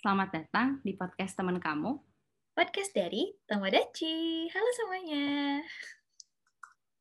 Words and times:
Selamat 0.00 0.32
datang 0.32 0.80
di 0.80 0.96
podcast 0.96 1.36
teman 1.36 1.60
kamu. 1.60 1.92
Podcast 2.56 2.88
dari 2.96 3.36
Tomodachi. 3.44 4.48
Halo 4.48 4.70
semuanya. 4.72 5.60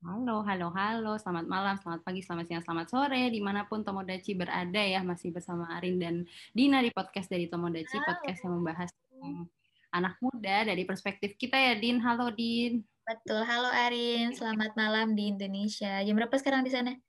Halo, 0.04 0.44
halo, 0.44 0.68
halo. 0.75 1.15
Selamat 1.15 1.47
malam, 1.47 1.79
selamat 1.79 2.04
pagi, 2.04 2.20
selamat 2.20 2.51
siang, 2.51 2.59
selamat 2.59 2.91
sore. 2.91 3.31
Di 3.31 3.39
mana 3.39 3.63
pun 3.71 3.88
Tomodachi 3.88 4.35
berada 4.35 4.83
ya, 4.83 4.99
masih 4.99 5.31
bersama 5.31 5.71
Arin 5.79 5.96
dan 5.96 6.27
Dina 6.51 6.83
di 6.83 6.91
podcast 6.91 7.32
dari 7.32 7.48
Tomodachi. 7.48 8.04
Halo. 8.04 8.07
Podcast 8.12 8.39
yang 8.43 8.54
membahas 8.59 8.91
anak 9.95 10.20
muda 10.20 10.68
dari 10.68 10.84
perspektif 10.84 11.39
kita 11.39 11.55
ya, 11.55 11.79
Din. 11.79 12.04
Halo, 12.04 12.36
Din. 12.36 12.84
Betul, 13.07 13.47
halo 13.47 13.71
Arin. 13.71 14.36
Selamat 14.36 14.75
malam 14.75 15.16
di 15.16 15.31
Indonesia. 15.31 16.04
Jam 16.04 16.20
berapa 16.20 16.36
sekarang 16.36 16.68
di 16.68 16.71
sana? 16.75 17.00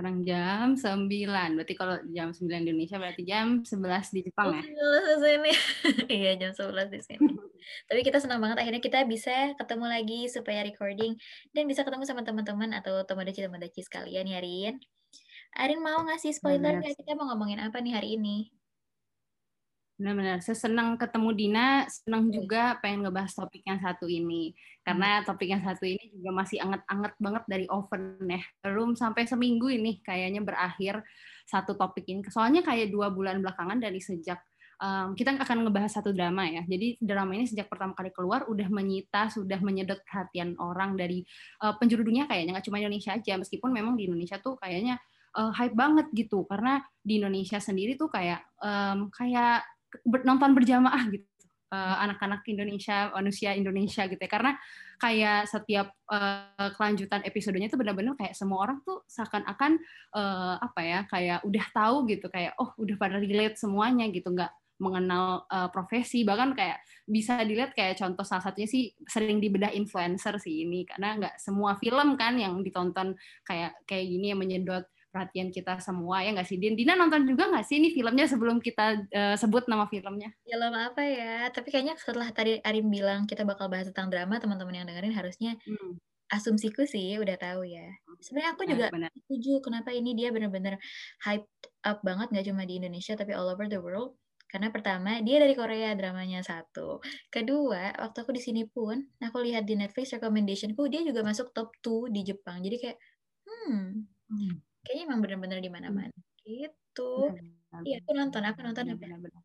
Sekarang 0.00 0.24
jam 0.24 0.80
9. 0.80 1.60
Berarti 1.60 1.74
kalau 1.76 2.00
jam 2.08 2.32
9 2.32 2.48
di 2.64 2.72
Indonesia 2.72 2.96
berarti 2.96 3.20
jam 3.20 3.60
11 3.60 4.16
di 4.16 4.20
Jepang 4.24 4.56
ya? 4.56 4.64
Oh, 4.64 5.20
sini. 5.20 5.52
iya, 6.24 6.40
jam 6.40 6.56
11 6.56 6.88
di 6.88 7.00
sini. 7.04 7.28
Tapi 7.84 8.00
kita 8.00 8.16
senang 8.16 8.40
banget 8.40 8.64
akhirnya 8.64 8.80
kita 8.80 9.04
bisa 9.04 9.52
ketemu 9.60 9.92
lagi 9.92 10.24
supaya 10.32 10.64
recording 10.64 11.20
dan 11.52 11.68
bisa 11.68 11.84
ketemu 11.84 12.08
sama 12.08 12.24
teman-teman 12.24 12.72
atau 12.80 13.04
tomodachi-tomodachi 13.04 13.84
sekalian 13.84 14.24
ya, 14.24 14.40
Arin. 14.40 14.80
Arin 15.60 15.84
mau 15.84 16.00
ngasih 16.08 16.32
spoiler 16.32 16.80
nggak? 16.80 16.96
Kita 16.96 17.12
mau 17.20 17.28
ngomongin 17.36 17.60
apa 17.60 17.84
nih 17.84 17.92
hari 17.92 18.16
ini? 18.16 18.48
Benar-benar. 20.00 20.40
Sesenang 20.40 20.96
ketemu 20.96 21.28
Dina, 21.36 21.84
senang 21.92 22.32
Oke. 22.32 22.40
juga 22.40 22.80
pengen 22.80 23.04
ngebahas 23.04 23.36
topik 23.36 23.60
yang 23.68 23.84
satu 23.84 24.08
ini. 24.08 24.56
Karena 24.80 25.20
topik 25.20 25.52
yang 25.52 25.60
satu 25.60 25.84
ini 25.84 26.08
juga 26.08 26.32
masih 26.32 26.56
anget-anget 26.56 27.12
banget 27.20 27.44
dari 27.44 27.66
oven 27.68 28.24
ya. 28.24 28.40
Belum 28.64 28.96
sampai 28.96 29.28
seminggu 29.28 29.68
ini 29.68 30.00
kayaknya 30.00 30.40
berakhir 30.40 31.04
satu 31.44 31.76
topik 31.76 32.08
ini. 32.08 32.24
Soalnya 32.32 32.64
kayak 32.64 32.88
dua 32.88 33.12
bulan 33.12 33.44
belakangan 33.44 33.76
dari 33.76 34.00
sejak 34.00 34.40
um, 34.80 35.12
kita 35.12 35.36
akan 35.36 35.68
ngebahas 35.68 35.92
satu 35.92 36.16
drama 36.16 36.48
ya. 36.48 36.64
Jadi 36.64 36.96
drama 36.96 37.36
ini 37.36 37.44
sejak 37.44 37.68
pertama 37.68 37.92
kali 37.92 38.08
keluar 38.08 38.48
udah 38.48 38.72
menyita, 38.72 39.28
sudah 39.28 39.60
menyedot 39.60 40.00
perhatian 40.08 40.56
orang 40.56 40.96
dari 40.96 41.28
uh, 41.60 41.76
penjuru 41.76 42.08
dunia 42.08 42.24
kayaknya 42.24 42.56
nggak 42.56 42.66
cuma 42.72 42.80
Indonesia 42.80 43.12
aja. 43.12 43.36
Meskipun 43.36 43.68
memang 43.68 44.00
di 44.00 44.08
Indonesia 44.08 44.40
tuh 44.40 44.56
kayaknya 44.56 44.96
uh, 45.36 45.52
hype 45.52 45.76
banget 45.76 46.08
gitu. 46.16 46.48
Karena 46.48 46.80
di 47.04 47.20
Indonesia 47.20 47.60
sendiri 47.60 48.00
tuh 48.00 48.08
kayak 48.08 48.40
um, 48.64 49.12
kayak 49.12 49.60
nonton 50.26 50.50
berjamaah 50.54 51.04
gitu. 51.10 51.26
Eh, 51.70 51.96
anak-anak 52.02 52.42
Indonesia 52.50 53.14
manusia 53.14 53.54
Indonesia 53.54 54.02
gitu 54.10 54.18
ya. 54.18 54.26
Karena 54.26 54.58
kayak 54.98 55.46
setiap 55.46 55.94
eh, 56.10 56.70
kelanjutan 56.74 57.22
episodenya 57.22 57.70
tuh 57.70 57.78
benar-benar 57.78 58.18
kayak 58.18 58.34
semua 58.34 58.66
orang 58.66 58.82
tuh 58.82 59.06
seakan-akan 59.06 59.78
eh, 60.18 60.54
apa 60.58 60.80
ya 60.82 60.98
kayak 61.06 61.46
udah 61.46 61.66
tahu 61.70 62.10
gitu. 62.10 62.26
Kayak 62.26 62.58
oh 62.58 62.74
udah 62.74 62.96
pada 62.98 63.22
relate 63.22 63.54
semuanya 63.54 64.10
gitu. 64.10 64.34
Nggak 64.34 64.50
mengenal 64.82 65.46
eh, 65.46 65.70
profesi. 65.70 66.26
Bahkan 66.26 66.58
kayak 66.58 66.82
bisa 67.06 67.38
dilihat 67.46 67.70
kayak 67.78 68.02
contoh 68.02 68.26
salah 68.26 68.42
satunya 68.42 68.66
sih 68.66 68.90
sering 69.06 69.38
dibedah 69.38 69.70
influencer 69.70 70.42
sih 70.42 70.66
ini. 70.66 70.82
Karena 70.82 71.22
nggak 71.22 71.38
semua 71.38 71.78
film 71.78 72.18
kan 72.18 72.34
yang 72.34 72.58
ditonton 72.66 73.14
kayak 73.46 73.78
kayak 73.86 74.10
gini 74.10 74.34
yang 74.34 74.42
menyedot 74.42 74.90
perhatian 75.12 75.48
kita 75.56 75.78
semua 75.82 76.22
ya 76.24 76.30
nggak 76.34 76.48
sih 76.50 76.58
Din? 76.62 76.74
Dina 76.78 76.94
nonton 76.98 77.22
juga 77.30 77.50
nggak 77.50 77.64
sih 77.68 77.76
ini 77.82 77.88
filmnya 77.96 78.26
sebelum 78.32 78.56
kita 78.62 78.84
eh, 79.10 79.36
sebut 79.42 79.64
nama 79.70 79.84
filmnya? 79.90 80.30
Film 80.44 80.72
apa 80.74 81.02
ya? 81.04 81.32
Tapi 81.54 81.68
kayaknya 81.72 81.94
setelah 82.00 82.28
tadi 82.32 82.58
Arin 82.64 82.86
bilang 82.90 83.20
kita 83.30 83.42
bakal 83.44 83.68
bahas 83.72 83.86
tentang 83.92 84.08
drama, 84.12 84.40
teman-teman 84.42 84.74
yang 84.82 84.86
dengerin 84.88 85.14
harusnya 85.14 85.50
Hmm, 85.66 85.98
asumsiku 86.32 86.82
sih 86.88 87.18
udah 87.22 87.36
tahu 87.40 87.62
ya. 87.68 87.86
Sebenarnya 88.24 88.50
aku 88.56 88.62
juga 88.70 88.86
benar. 88.94 89.12
setuju 89.16 89.50
kenapa 89.66 89.90
ini 89.94 90.10
dia 90.18 90.30
benar-benar 90.34 90.74
hyped 91.26 91.62
up 91.86 91.98
banget 92.06 92.26
nggak 92.32 92.46
cuma 92.50 92.62
di 92.68 92.74
Indonesia 92.80 93.14
tapi 93.20 93.32
all 93.36 93.50
over 93.52 93.66
the 93.70 93.80
world. 93.80 94.16
Karena 94.50 94.68
pertama 94.74 95.22
dia 95.22 95.38
dari 95.42 95.54
Korea 95.54 95.94
dramanya 95.94 96.42
satu. 96.42 96.98
Kedua 97.30 97.94
waktu 98.02 98.18
aku 98.22 98.32
di 98.34 98.42
sini 98.42 98.62
pun 98.66 98.96
aku 99.22 99.38
lihat 99.46 99.64
di 99.68 99.74
Netflix 99.78 100.10
recommendationku 100.16 100.82
dia 100.90 101.02
juga 101.06 101.22
masuk 101.22 101.54
top 101.54 101.70
2 101.84 102.10
di 102.10 102.20
Jepang. 102.26 102.58
Jadi 102.64 102.76
kayak 102.82 102.98
hmm 103.46 103.86
Hmm. 104.30 104.62
Kayaknya 104.84 105.02
emang 105.08 105.20
benar-benar 105.22 105.58
di 105.60 105.70
mana-mana. 105.70 106.16
Gitu. 106.44 107.12
Iya 107.86 107.96
aku 108.02 108.10
nonton 108.16 108.42
aku 108.42 108.58
nonton 108.66 108.84
benar, 108.98 109.18
benar. 109.22 109.42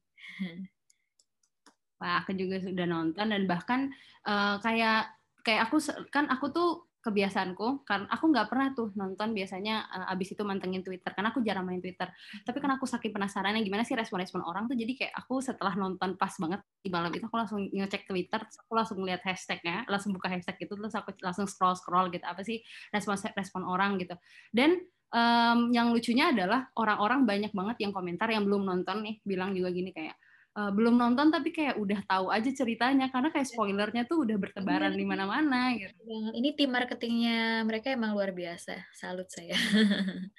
Wah, 1.95 2.21
aku 2.21 2.35
juga 2.35 2.59
sudah 2.59 2.85
nonton 2.89 3.25
dan 3.31 3.43
bahkan 3.47 3.93
eh, 4.27 4.55
kayak 4.59 5.15
kayak 5.45 5.69
aku 5.69 5.77
kan 6.09 6.27
aku 6.27 6.49
tuh 6.51 6.69
kebiasaanku 7.05 7.85
kan 7.85 8.09
aku 8.09 8.33
nggak 8.33 8.49
pernah 8.49 8.73
tuh 8.73 8.89
nonton 8.97 9.37
biasanya 9.37 9.85
eh, 9.93 10.13
abis 10.17 10.33
itu 10.33 10.41
mantengin 10.41 10.81
Twitter 10.81 11.13
karena 11.13 11.29
aku 11.29 11.45
jarang 11.45 11.69
main 11.69 11.77
Twitter. 11.77 12.09
Tapi 12.41 12.57
kan 12.57 12.73
aku 12.73 12.89
saking 12.89 13.13
penasarannya 13.13 13.61
gimana 13.61 13.85
sih 13.85 13.93
respon-respon 13.93 14.41
orang 14.41 14.65
tuh 14.65 14.73
jadi 14.73 14.91
kayak 14.97 15.13
aku 15.13 15.37
setelah 15.39 15.77
nonton 15.77 16.17
pas 16.17 16.33
banget 16.41 16.65
di 16.81 16.89
malam 16.89 17.13
itu 17.13 17.29
aku 17.29 17.37
langsung 17.37 17.61
ngecek 17.69 18.09
Twitter 18.09 18.41
terus 18.41 18.57
aku 18.57 18.73
langsung 18.73 18.97
lihat 19.05 19.21
hashtagnya 19.21 19.85
langsung 19.85 20.17
buka 20.17 20.33
hashtag 20.33 20.57
itu 20.65 20.73
terus 20.73 20.97
aku 20.97 21.13
langsung 21.21 21.45
scroll 21.45 21.77
scroll 21.77 22.09
gitu 22.09 22.25
apa 22.25 22.41
sih 22.41 22.65
respon 22.89 23.15
respon 23.37 23.61
orang 23.63 24.01
gitu. 24.01 24.17
Dan 24.49 24.81
em, 25.15 25.59
yang 25.71 25.95
lucunya 25.95 26.35
adalah 26.35 26.67
orang-orang 26.75 27.23
banyak 27.23 27.51
banget 27.55 27.77
yang 27.87 27.91
komentar 27.95 28.27
yang 28.27 28.43
belum 28.43 28.67
nonton 28.67 28.99
nih 29.01 29.15
bilang 29.23 29.55
juga 29.55 29.71
gini 29.71 29.95
kayak 29.95 30.15
"Eh, 30.55 30.71
belum 30.71 30.95
nonton 30.95 31.27
tapi 31.31 31.51
kayak 31.51 31.75
udah 31.75 31.99
tahu 32.07 32.31
aja 32.31 32.47
ceritanya 32.51 33.11
karena 33.11 33.27
kayak 33.31 33.47
spoilernya 33.47 34.03
tuh 34.07 34.23
udah 34.23 34.37
bertebaran 34.39 34.91
Iya. 34.95 34.99
di 34.99 35.05
mana-mana 35.07 35.59
gitu. 35.75 35.91
banget. 36.03 36.31
Ini 36.35 36.49
tim 36.55 36.69
marketingnya 36.71 37.39
mereka 37.63 37.91
emang 37.91 38.11
luar 38.15 38.31
biasa. 38.31 38.75
Salut 38.95 39.27
saya. 39.31 39.51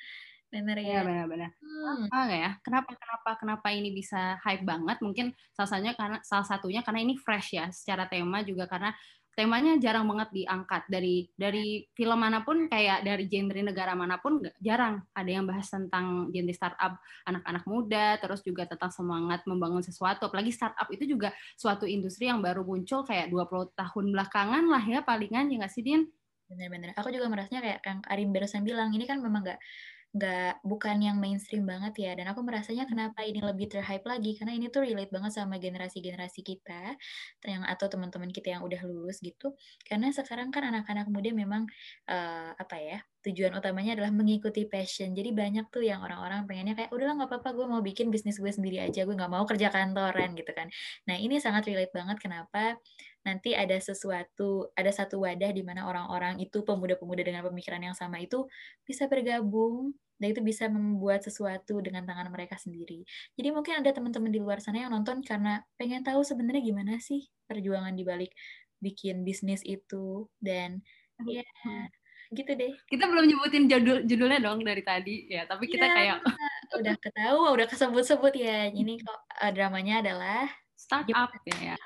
Bener 0.46 0.78
Iya 0.78 1.02
ya. 1.02 1.04
benar-benar. 1.04 1.50
Hmm. 1.58 2.06
Nggak 2.08 2.38
ya? 2.38 2.50
Kenapa 2.62 2.90
kenapa 2.96 3.30
kenapa 3.36 3.68
ini 3.74 3.90
bisa 3.92 4.38
hype 4.46 4.62
banget? 4.64 4.96
Mungkin 5.02 5.26
salah 5.52 5.68
satunya 5.74 5.92
karena 5.98 6.18
salah 6.22 6.46
satunya 6.46 6.80
karena 6.86 7.00
ini 7.02 7.14
fresh 7.18 7.58
ya 7.58 7.66
secara 7.74 8.06
tema 8.08 8.40
juga 8.46 8.64
karena 8.70 8.94
temanya 9.36 9.76
jarang 9.76 10.08
banget 10.08 10.32
diangkat 10.32 10.88
dari 10.88 11.28
dari 11.36 11.84
film 11.92 12.16
mana 12.16 12.40
pun 12.40 12.72
kayak 12.72 13.04
dari 13.04 13.28
genre 13.28 13.60
negara 13.60 13.92
mana 13.92 14.16
pun 14.16 14.40
jarang 14.64 15.04
ada 15.12 15.28
yang 15.28 15.44
bahas 15.44 15.68
tentang 15.68 16.32
genre 16.32 16.54
startup 16.56 16.96
anak-anak 17.28 17.64
muda 17.68 18.16
terus 18.16 18.40
juga 18.40 18.64
tentang 18.64 18.88
semangat 18.88 19.44
membangun 19.44 19.84
sesuatu 19.84 20.32
apalagi 20.32 20.56
startup 20.56 20.88
itu 20.88 21.04
juga 21.04 21.36
suatu 21.52 21.84
industri 21.84 22.32
yang 22.32 22.40
baru 22.40 22.64
muncul 22.64 23.04
kayak 23.04 23.28
20 23.28 23.76
tahun 23.76 24.04
belakangan 24.16 24.64
lah 24.72 24.82
ya 24.82 25.04
palingan 25.04 25.52
ya 25.52 25.60
nggak 25.60 25.72
sih 25.76 25.84
Din? 25.84 26.08
Bener-bener. 26.46 26.94
Aku 26.94 27.10
juga 27.10 27.26
merasanya 27.26 27.58
kayak 27.58 27.80
yang 27.82 28.00
Arin 28.06 28.30
barusan 28.30 28.62
bilang, 28.62 28.94
ini 28.94 29.02
kan 29.02 29.18
memang 29.18 29.42
nggak 29.42 29.58
nggak 30.16 30.64
bukan 30.64 30.96
yang 31.04 31.16
mainstream 31.20 31.68
banget 31.68 31.94
ya. 32.00 32.10
Dan 32.16 32.32
aku 32.32 32.40
merasanya 32.40 32.88
kenapa 32.88 33.20
ini 33.22 33.44
lebih 33.44 33.68
terhype 33.68 34.04
lagi 34.08 34.32
karena 34.40 34.56
ini 34.56 34.72
tuh 34.72 34.88
relate 34.88 35.12
banget 35.12 35.32
sama 35.36 35.60
generasi-generasi 35.60 36.40
kita 36.40 36.96
yang 37.44 37.62
atau 37.68 37.86
teman-teman 37.92 38.32
kita 38.32 38.56
yang 38.56 38.62
udah 38.64 38.80
lulus 38.88 39.20
gitu. 39.20 39.52
Karena 39.84 40.08
sekarang 40.10 40.48
kan 40.48 40.64
anak-anak 40.72 41.06
muda 41.12 41.30
memang 41.36 41.68
eh, 42.08 42.50
apa 42.56 42.76
ya 42.80 42.98
tujuan 43.26 43.58
utamanya 43.58 43.98
adalah 43.98 44.14
mengikuti 44.14 44.64
passion. 44.70 45.10
Jadi 45.12 45.34
banyak 45.34 45.66
tuh 45.74 45.82
yang 45.82 46.00
orang-orang 46.00 46.46
pengennya 46.46 46.78
kayak 46.78 46.90
udahlah 46.94 47.14
nggak 47.18 47.30
apa-apa 47.34 47.50
gue 47.58 47.66
mau 47.66 47.82
bikin 47.82 48.08
bisnis 48.14 48.38
gue 48.38 48.50
sendiri 48.54 48.78
aja, 48.86 49.02
gue 49.02 49.14
nggak 49.18 49.32
mau 49.32 49.42
kerja 49.44 49.68
kantoran 49.74 50.32
gitu 50.38 50.52
kan. 50.54 50.70
Nah 51.10 51.18
ini 51.18 51.42
sangat 51.42 51.66
relate 51.66 51.90
banget 51.90 52.16
kenapa 52.22 52.78
nanti 53.26 53.58
ada 53.58 53.74
sesuatu, 53.82 54.70
ada 54.78 54.94
satu 54.94 55.26
wadah 55.26 55.50
di 55.50 55.66
mana 55.66 55.90
orang-orang 55.90 56.38
itu 56.38 56.62
pemuda-pemuda 56.62 57.26
dengan 57.26 57.42
pemikiran 57.42 57.82
yang 57.82 57.96
sama 57.98 58.22
itu 58.22 58.46
bisa 58.86 59.10
bergabung 59.10 59.90
dan 60.16 60.32
itu 60.32 60.40
bisa 60.40 60.70
membuat 60.70 61.26
sesuatu 61.26 61.82
dengan 61.82 62.06
tangan 62.06 62.30
mereka 62.30 62.54
sendiri. 62.56 63.02
Jadi 63.34 63.48
mungkin 63.50 63.82
ada 63.82 63.90
teman-teman 63.90 64.30
di 64.30 64.38
luar 64.38 64.62
sana 64.62 64.86
yang 64.86 64.94
nonton 64.94 65.20
karena 65.26 65.60
pengen 65.74 66.06
tahu 66.06 66.22
sebenarnya 66.22 66.62
gimana 66.62 67.02
sih 67.02 67.26
perjuangan 67.50 67.92
di 67.92 68.06
balik 68.06 68.32
bikin 68.80 69.26
bisnis 69.26 69.60
itu 69.66 70.30
dan 70.40 70.80
ya 71.26 71.44
gitu 72.32 72.52
deh. 72.58 72.72
Kita 72.90 73.06
belum 73.06 73.24
nyebutin 73.26 73.70
judul 73.70 73.98
judulnya 74.08 74.38
dong 74.42 74.62
dari 74.66 74.82
tadi 74.82 75.30
ya, 75.30 75.46
tapi 75.46 75.70
kita 75.70 75.86
Iya, 75.86 75.94
kayak 75.94 76.16
udah 76.80 76.94
ketahui, 76.98 77.48
udah 77.54 77.66
kesebut-sebut 77.70 78.34
ya. 78.34 78.70
Ini 78.72 78.92
kok 79.06 79.20
eh, 79.42 79.52
dramanya 79.54 80.02
adalah 80.02 80.48
startup 80.74 81.30
ya. 81.46 81.78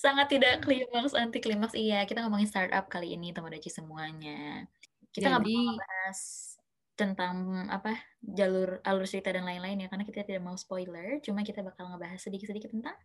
Sangat 0.00 0.26
tidak 0.32 0.64
klimaks 0.64 1.12
anti 1.12 1.38
klimaks. 1.44 1.76
Iya, 1.76 2.08
kita 2.08 2.24
ngomongin 2.24 2.48
startup 2.48 2.88
kali 2.88 3.12
ini 3.12 3.36
Tomodachi 3.36 3.68
semuanya. 3.68 4.64
Kita 5.12 5.28
nggak 5.28 5.44
bakal 5.44 5.76
bahas 5.76 6.20
tentang 6.96 7.36
apa 7.72 7.96
jalur 8.20 8.84
alur 8.84 9.08
cerita 9.08 9.32
dan 9.32 9.44
lain-lain 9.48 9.84
ya 9.84 9.88
karena 9.92 10.04
kita 10.08 10.24
tidak 10.24 10.40
mau 10.40 10.56
spoiler. 10.56 11.20
Cuma 11.20 11.44
kita 11.44 11.60
bakal 11.60 11.92
ngebahas 11.92 12.16
sedikit-sedikit 12.16 12.72
tentang 12.72 12.96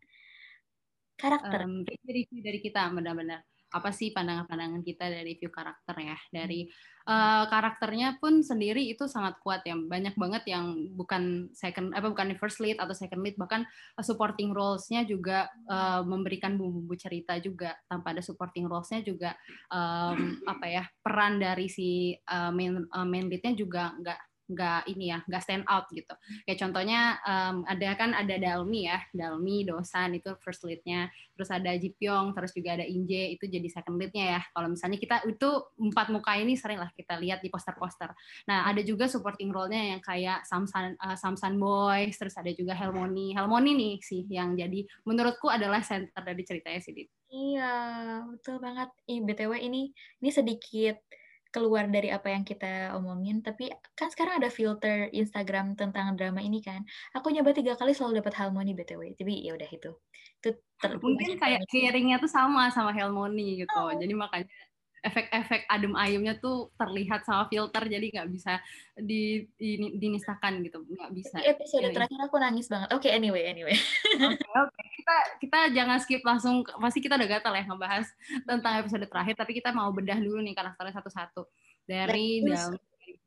karakter. 1.19 1.67
um, 1.67 1.83
review 2.07 2.39
dari 2.39 2.59
kita 2.63 2.87
benar-benar 2.91 3.43
apa 3.75 3.91
sih 3.91 4.15
pandangan-pandangan 4.15 4.79
kita 4.87 5.11
dari 5.11 5.35
review 5.35 5.51
karakter 5.51 5.95
ya? 5.99 6.15
Dari 6.31 6.63
eh, 7.03 7.43
karakternya 7.51 8.15
pun 8.23 8.39
sendiri 8.39 8.79
itu 8.87 9.11
sangat 9.11 9.35
kuat 9.43 9.67
ya. 9.67 9.75
Banyak 9.75 10.15
banget 10.15 10.47
yang 10.47 10.95
bukan 10.95 11.51
second 11.51 11.91
apa 11.91 12.07
bukan 12.07 12.31
first 12.39 12.63
lead 12.63 12.79
atau 12.79 12.95
second 12.95 13.19
lead 13.19 13.35
bahkan 13.35 13.67
eh, 13.67 14.05
supporting 14.07 14.55
roles-nya 14.55 15.03
juga 15.03 15.51
eh, 15.67 16.01
memberikan 16.07 16.55
bumbu-bumbu 16.55 16.95
cerita 16.95 17.35
juga. 17.43 17.75
Tanpa 17.91 18.15
ada 18.15 18.23
supporting 18.23 18.63
roles-nya 18.71 19.03
juga 19.03 19.35
em, 19.67 20.39
apa 20.47 20.65
ya 20.71 20.83
peran 21.03 21.43
dari 21.43 21.67
si 21.67 22.15
eh, 22.15 22.51
main 22.55 22.79
eh, 22.79 23.07
main 23.07 23.27
lead-nya 23.27 23.51
juga 23.51 23.91
nggak 23.99 24.34
nggak 24.45 24.89
ini 24.91 25.13
ya 25.13 25.19
nggak 25.25 25.41
stand 25.41 25.65
out 25.65 25.85
gitu. 25.93 26.13
Kayak 26.45 26.59
contohnya 26.65 27.17
um, 27.25 27.65
ada 27.65 27.89
kan 27.97 28.11
ada 28.13 28.35
Dalmi 28.35 28.85
ya 28.89 28.99
Dalmi 29.13 29.65
Dosan 29.65 30.17
itu 30.17 30.33
first 30.41 30.65
leadnya. 30.67 31.09
Terus 31.35 31.49
ada 31.51 31.71
Jipyong 31.75 32.33
terus 32.33 32.51
juga 32.51 32.77
ada 32.77 32.85
Inje 32.85 33.37
itu 33.37 33.45
jadi 33.47 33.67
second 33.69 33.97
leadnya 33.97 34.39
ya. 34.39 34.41
Kalau 34.51 34.67
misalnya 34.69 34.97
kita 34.97 35.15
itu 35.29 35.49
empat 35.77 36.07
muka 36.13 36.35
ini 36.37 36.53
sering 36.57 36.81
lah 36.81 36.89
kita 36.93 37.17
lihat 37.21 37.41
di 37.41 37.49
poster-poster. 37.49 38.13
Nah 38.49 38.69
ada 38.69 38.81
juga 38.81 39.05
supporting 39.09 39.49
role-nya 39.49 39.97
yang 39.97 40.01
kayak 40.01 40.45
Samsan 40.45 40.97
uh, 40.97 41.17
Samsan 41.17 41.57
Boys 41.57 42.17
terus 42.17 42.35
ada 42.35 42.49
juga 42.53 42.73
Helmoni. 42.75 43.33
Helmoni 43.33 43.71
nih 43.73 43.95
sih 44.01 44.23
yang 44.29 44.53
jadi 44.53 44.85
menurutku 45.05 45.47
adalah 45.49 45.81
center 45.85 46.21
dari 46.21 46.43
ceritanya 46.45 46.81
sih 46.81 46.93
Iya, 47.35 47.73
betul 48.31 48.63
banget. 48.63 48.89
Ih, 49.11 49.19
BTW 49.19 49.59
ini 49.59 49.91
ini 50.23 50.29
sedikit 50.31 50.95
keluar 51.55 51.87
dari 51.87 52.11
apa 52.11 52.27
yang 52.27 52.43
kita 52.43 52.91
omongin, 52.99 53.39
tapi 53.39 53.71
kan 53.95 54.11
sekarang 54.11 54.43
ada 54.43 54.51
filter 54.51 55.07
Instagram 55.15 55.79
tentang 55.79 56.19
drama 56.19 56.43
ini 56.43 56.59
kan. 56.59 56.83
Aku 57.15 57.31
nyoba 57.31 57.55
tiga 57.55 57.79
kali 57.79 57.95
selalu 57.95 58.19
dapat 58.19 58.35
harmoni 58.35 58.75
btw. 58.75 59.15
Tapi 59.15 59.47
ya 59.47 59.55
udah 59.55 59.69
itu. 59.71 59.95
Itu 60.43 60.49
mungkin 60.99 61.39
kayak 61.39 61.63
sharingnya 61.71 62.19
tuh 62.19 62.27
sama 62.27 62.67
sama 62.75 62.91
harmoni 62.91 63.63
gitu. 63.63 63.71
Oh. 63.79 63.95
Jadi 63.95 64.11
makanya 64.11 64.51
efek-efek 65.05 65.69
adem 65.69 65.93
ayemnya 65.93 66.35
tuh 66.41 66.73
terlihat 66.75 67.21
sama 67.23 67.45
filter 67.45 67.85
jadi 67.85 68.05
nggak 68.09 68.29
bisa 68.33 68.57
di, 68.97 69.45
di 69.53 69.95
dinistakan 70.01 70.65
gitu 70.65 70.81
nggak 70.81 71.11
bisa. 71.13 71.37
Di 71.37 71.53
episode 71.53 71.85
ya, 71.85 71.93
terakhir 71.93 72.19
aku 72.25 72.35
nangis 72.41 72.65
banget. 72.65 72.89
Oke 72.91 73.07
okay, 73.07 73.11
anyway 73.13 73.45
anyway. 73.45 73.77
Oke 74.17 74.41
okay, 74.41 74.59
okay. 74.65 74.87
kita 74.97 75.15
kita 75.45 75.59
jangan 75.77 75.97
skip 76.01 76.25
langsung 76.25 76.65
pasti 76.81 76.99
kita 76.99 77.15
udah 77.15 77.29
gatal 77.29 77.53
ya 77.53 77.63
ngebahas 77.69 78.07
tentang 78.43 78.73
episode 78.81 79.05
terakhir 79.05 79.35
tapi 79.37 79.51
kita 79.53 79.69
mau 79.69 79.93
bedah 79.93 80.17
dulu 80.17 80.41
nih 80.41 80.57
karakternya 80.57 80.97
satu-satu. 80.97 81.45
Dari 81.85 82.41
dalam 82.41 82.73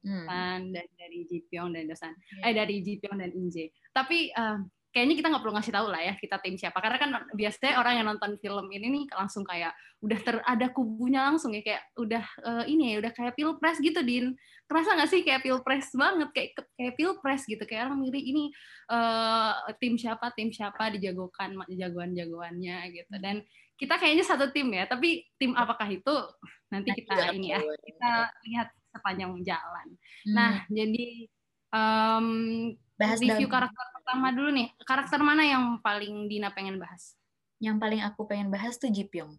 hmm. 0.05 0.27
dan 0.75 0.87
dari 0.99 1.25
Jipyong 1.27 1.71
dan 1.75 1.85
Dosan 1.87 2.13
yeah. 2.41 2.51
eh 2.51 2.53
dari 2.55 2.81
Jipyong 2.83 3.19
dan 3.19 3.31
Inje 3.35 3.71
tapi 3.95 4.31
uh, 4.35 4.59
kayaknya 4.89 5.15
kita 5.21 5.29
nggak 5.29 5.43
perlu 5.45 5.55
ngasih 5.57 5.75
tahu 5.75 5.87
lah 5.93 6.01
ya 6.01 6.15
kita 6.17 6.37
tim 6.41 6.57
siapa. 6.57 6.79
Karena 6.81 6.99
kan 6.99 7.11
biasanya 7.37 7.75
orang 7.81 7.95
yang 8.01 8.07
nonton 8.09 8.33
film 8.41 8.67
ini 8.73 8.87
nih 8.89 9.05
langsung 9.13 9.45
kayak 9.45 9.73
udah 10.01 10.19
ter 10.23 10.37
ada 10.47 10.67
kubunya 10.71 11.21
langsung 11.29 11.53
ya 11.53 11.63
kayak 11.63 11.83
udah 11.99 12.25
uh, 12.47 12.65
ini 12.65 12.95
ya 12.95 13.05
udah 13.05 13.13
kayak 13.13 13.35
pilpres 13.37 13.79
gitu 13.79 14.01
din. 14.01 14.33
Kerasa 14.65 14.97
nggak 14.97 15.11
sih 15.11 15.21
kayak 15.25 15.45
pilpres 15.45 15.93
banget 15.93 16.29
kayak 16.33 16.51
kayak 16.77 16.95
pilpres 16.97 17.43
gitu. 17.45 17.63
Kayak 17.69 17.93
orang 17.93 18.01
milih 18.01 18.23
ini 18.23 18.45
uh, 18.89 19.53
tim 19.77 20.01
siapa 20.01 20.33
tim 20.33 20.49
siapa 20.49 20.91
dijagokan 20.97 21.57
jagoan-jagoannya 21.69 22.77
gitu. 22.97 23.15
Dan 23.21 23.45
kita 23.79 23.95
kayaknya 23.95 24.25
satu 24.27 24.51
tim 24.51 24.67
ya 24.75 24.91
tapi 24.91 25.23
tim 25.39 25.55
apakah 25.55 25.87
itu 25.87 26.17
nanti 26.67 26.91
kita 26.99 27.31
ini 27.31 27.55
ya 27.55 27.63
kita 27.63 28.13
lihat 28.51 28.69
sepanjang 28.91 29.31
jalan. 29.47 29.89
Hmm. 30.27 30.35
nah 30.35 30.53
jadi 30.67 31.31
um, 31.73 32.27
bahas 32.99 33.19
review 33.23 33.47
karakter 33.47 33.87
pertama 33.95 34.33
dulu 34.35 34.51
nih, 34.53 34.69
karakter 34.83 35.21
mana 35.23 35.45
yang 35.45 35.65
paling 35.85 36.27
Dina 36.27 36.51
pengen 36.53 36.81
bahas? 36.81 37.15
Yang 37.59 37.77
paling 37.83 38.01
aku 38.03 38.25
pengen 38.27 38.49
bahas 38.49 38.79
tuh 38.79 38.91
Jipyong. 38.91 39.37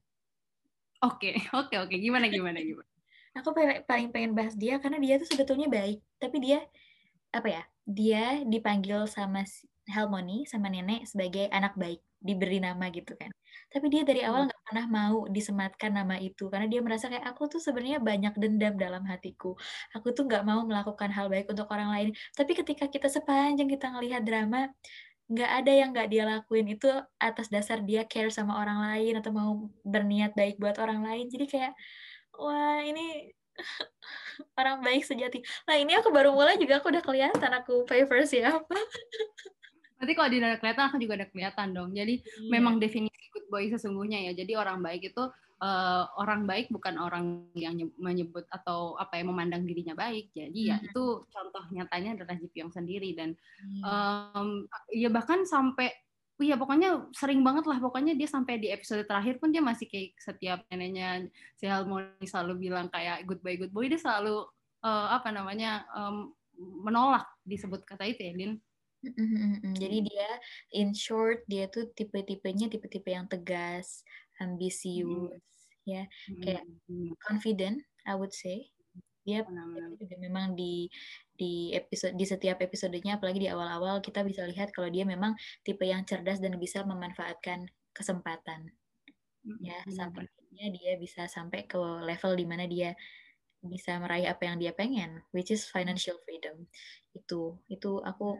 Oke, 0.99 1.31
okay, 1.31 1.35
oke, 1.55 1.71
okay, 1.71 1.77
oke. 1.79 1.87
Okay. 1.89 1.97
Gimana, 2.03 2.27
gimana, 2.27 2.59
gimana? 2.59 2.89
aku 3.29 3.53
paling 3.87 4.09
pengen 4.11 4.33
bahas 4.33 4.57
dia 4.57 4.81
karena 4.81 4.97
dia 4.99 5.15
tuh 5.21 5.29
sebetulnya 5.29 5.69
baik, 5.69 6.01
tapi 6.19 6.37
dia 6.43 6.59
apa 7.31 7.47
ya? 7.47 7.63
Dia 7.85 8.23
dipanggil 8.45 9.05
sama 9.09 9.45
Helmoni 9.89 10.45
sama 10.45 10.69
nenek 10.69 11.09
sebagai 11.09 11.49
anak 11.49 11.73
baik, 11.75 11.99
diberi 12.21 12.61
nama 12.61 12.87
gitu 12.93 13.17
kan. 13.17 13.33
Tapi 13.69 13.85
dia 13.93 14.01
dari 14.05 14.21
awal 14.25 14.45
hmm. 14.45 14.49
nggak 14.49 14.61
pernah 14.65 14.85
mau 14.89 15.15
disematkan 15.29 15.91
nama 15.93 16.15
itu 16.17 16.49
karena 16.49 16.65
dia 16.69 16.81
merasa 16.81 17.05
kayak 17.11 17.25
aku 17.25 17.49
tuh 17.49 17.61
sebenarnya 17.61 17.99
banyak 18.01 18.33
dendam 18.37 18.73
dalam 18.77 19.03
hatiku. 19.05 19.53
Aku 19.97 20.13
tuh 20.13 20.25
nggak 20.29 20.43
mau 20.45 20.61
melakukan 20.65 21.09
hal 21.13 21.29
baik 21.29 21.49
untuk 21.49 21.69
orang 21.69 21.89
lain. 21.93 22.09
Tapi 22.33 22.51
ketika 22.57 22.85
kita 22.89 23.07
sepanjang 23.09 23.69
kita 23.69 23.93
ngelihat 23.93 24.21
drama, 24.25 24.69
nggak 25.29 25.51
ada 25.61 25.71
yang 25.71 25.89
nggak 25.93 26.09
dia 26.09 26.23
lakuin 26.25 26.67
itu 26.73 26.89
atas 27.21 27.53
dasar 27.53 27.85
dia 27.85 28.01
care 28.09 28.33
sama 28.33 28.57
orang 28.57 28.81
lain 28.81 29.13
atau 29.21 29.29
mau 29.29 29.51
berniat 29.85 30.33
baik 30.33 30.57
buat 30.57 30.81
orang 30.81 31.05
lain. 31.05 31.29
Jadi 31.29 31.45
kayak 31.45 31.73
wah 32.33 32.81
ini 32.81 33.29
orang 34.59 34.81
baik 34.81 35.05
sejati. 35.05 35.45
Nah 35.69 35.75
ini 35.77 35.93
aku 35.93 36.09
baru 36.09 36.33
mulai 36.33 36.57
juga 36.57 36.81
aku 36.81 36.89
udah 36.89 37.03
kelihatan 37.05 37.51
aku 37.53 37.85
favor 37.85 38.19
siapa. 38.25 38.77
Berarti 39.99 40.13
kalau 40.15 40.29
di 40.31 40.39
kelihatan 40.39 40.85
aku 40.87 40.97
juga 40.97 41.13
ada 41.19 41.27
kelihatan 41.27 41.67
dong. 41.75 41.91
Jadi 41.91 42.23
yeah. 42.23 42.49
memang 42.55 42.79
definisi 42.79 43.27
good 43.35 43.51
boy 43.51 43.67
sesungguhnya 43.67 44.31
ya. 44.31 44.33
Jadi 44.33 44.55
orang 44.55 44.79
baik 44.79 45.11
itu 45.11 45.23
uh, 45.59 46.03
orang 46.15 46.47
baik 46.47 46.71
bukan 46.71 46.95
orang 46.95 47.51
yang 47.51 47.75
menyebut 47.99 48.47
atau 48.47 48.95
apa 48.95 49.19
yang 49.19 49.35
memandang 49.35 49.67
dirinya 49.67 49.93
baik. 49.93 50.31
Jadi 50.31 50.71
ya 50.71 50.79
itu 50.79 51.19
contoh 51.27 51.63
nyatanya 51.75 52.15
adalah 52.15 52.39
Jipyong 52.39 52.71
sendiri 52.71 53.11
dan 53.11 53.35
um, 53.83 54.63
ya 54.89 55.11
bahkan 55.11 55.43
sampai 55.43 55.91
Iya 56.39 56.55
pokoknya 56.55 57.11
sering 57.11 57.43
banget 57.43 57.67
lah 57.67 57.83
pokoknya 57.83 58.15
dia 58.15 58.23
sampai 58.23 58.63
di 58.63 58.71
episode 58.71 59.03
terakhir 59.03 59.43
pun 59.43 59.51
dia 59.51 59.59
masih 59.59 59.91
kayak 59.91 60.15
setiap 60.23 60.63
neneknya 60.71 61.27
si 61.59 61.67
Harmony 61.67 62.23
selalu 62.23 62.71
bilang 62.71 62.87
kayak 62.87 63.27
good 63.27 63.43
boy 63.43 63.59
good 63.59 63.75
boy 63.75 63.91
dia 63.91 63.99
selalu 63.99 64.47
uh, 64.79 65.07
apa 65.19 65.35
namanya 65.35 65.83
um, 65.91 66.31
menolak 66.55 67.27
disebut 67.43 67.83
kata 67.83 68.07
itu 68.07 68.23
ya 68.23 68.31
Lin 68.39 68.55
Mm-hmm. 68.99 69.79
Jadi 69.79 69.97
dia, 70.11 70.29
in 70.75 70.91
short, 70.91 71.47
dia 71.47 71.71
tuh 71.71 71.87
tipe-tipenya 71.95 72.67
tipe-tipe 72.67 73.07
yang 73.07 73.31
tegas, 73.31 74.03
ambisius, 74.43 75.31
mm. 75.31 75.87
ya, 75.87 76.03
kayak 76.43 76.63
mm. 76.91 77.15
confident, 77.23 77.79
I 78.03 78.13
would 78.19 78.35
say. 78.35 78.67
Dia 79.23 79.45
juga 79.95 80.15
memang 80.19 80.57
di 80.57 80.89
di 81.39 81.71
episode 81.71 82.17
di 82.19 82.25
setiap 82.27 82.59
episodenya, 82.59 83.21
apalagi 83.21 83.47
di 83.47 83.49
awal-awal 83.51 84.03
kita 84.03 84.25
bisa 84.25 84.43
lihat 84.43 84.75
kalau 84.75 84.91
dia 84.91 85.07
memang 85.07 85.37
tipe 85.63 85.85
yang 85.87 86.03
cerdas 86.03 86.43
dan 86.43 86.59
bisa 86.59 86.83
memanfaatkan 86.83 87.71
kesempatan. 87.95 88.67
Ya, 89.63 89.79
sampai 89.87 90.27
dia 90.51 90.99
bisa 90.99 91.31
sampai 91.31 91.63
ke 91.63 91.79
level 91.79 92.35
di 92.35 92.43
mana 92.43 92.67
dia 92.67 92.91
bisa 93.63 93.99
meraih 93.99 94.27
apa 94.27 94.47
yang 94.47 94.59
dia 94.59 94.71
pengen, 94.75 95.23
which 95.31 95.51
is 95.51 95.67
financial 95.67 96.19
freedom. 96.27 96.67
Itu 97.15 97.59
itu 97.71 97.99
aku 98.03 98.39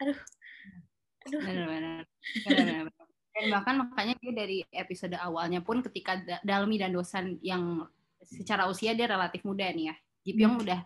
aduh. 0.00 0.18
Aduh. 1.28 1.40
Benar-benar 1.44 2.04
dan 3.40 3.44
bahkan 3.56 3.74
makanya 3.80 4.14
dia 4.18 4.32
dari 4.34 4.58
episode 4.74 5.14
awalnya 5.16 5.62
pun 5.62 5.80
ketika 5.80 6.20
Dalmi 6.44 6.76
dan 6.76 6.92
Dosan 6.92 7.38
yang 7.40 7.86
secara 8.20 8.68
usia 8.68 8.92
dia 8.92 9.08
relatif 9.08 9.40
muda 9.46 9.70
nih 9.70 9.88
ya. 9.88 9.96
Jipyong 10.20 10.60
hmm. 10.60 10.64
udah 10.68 10.80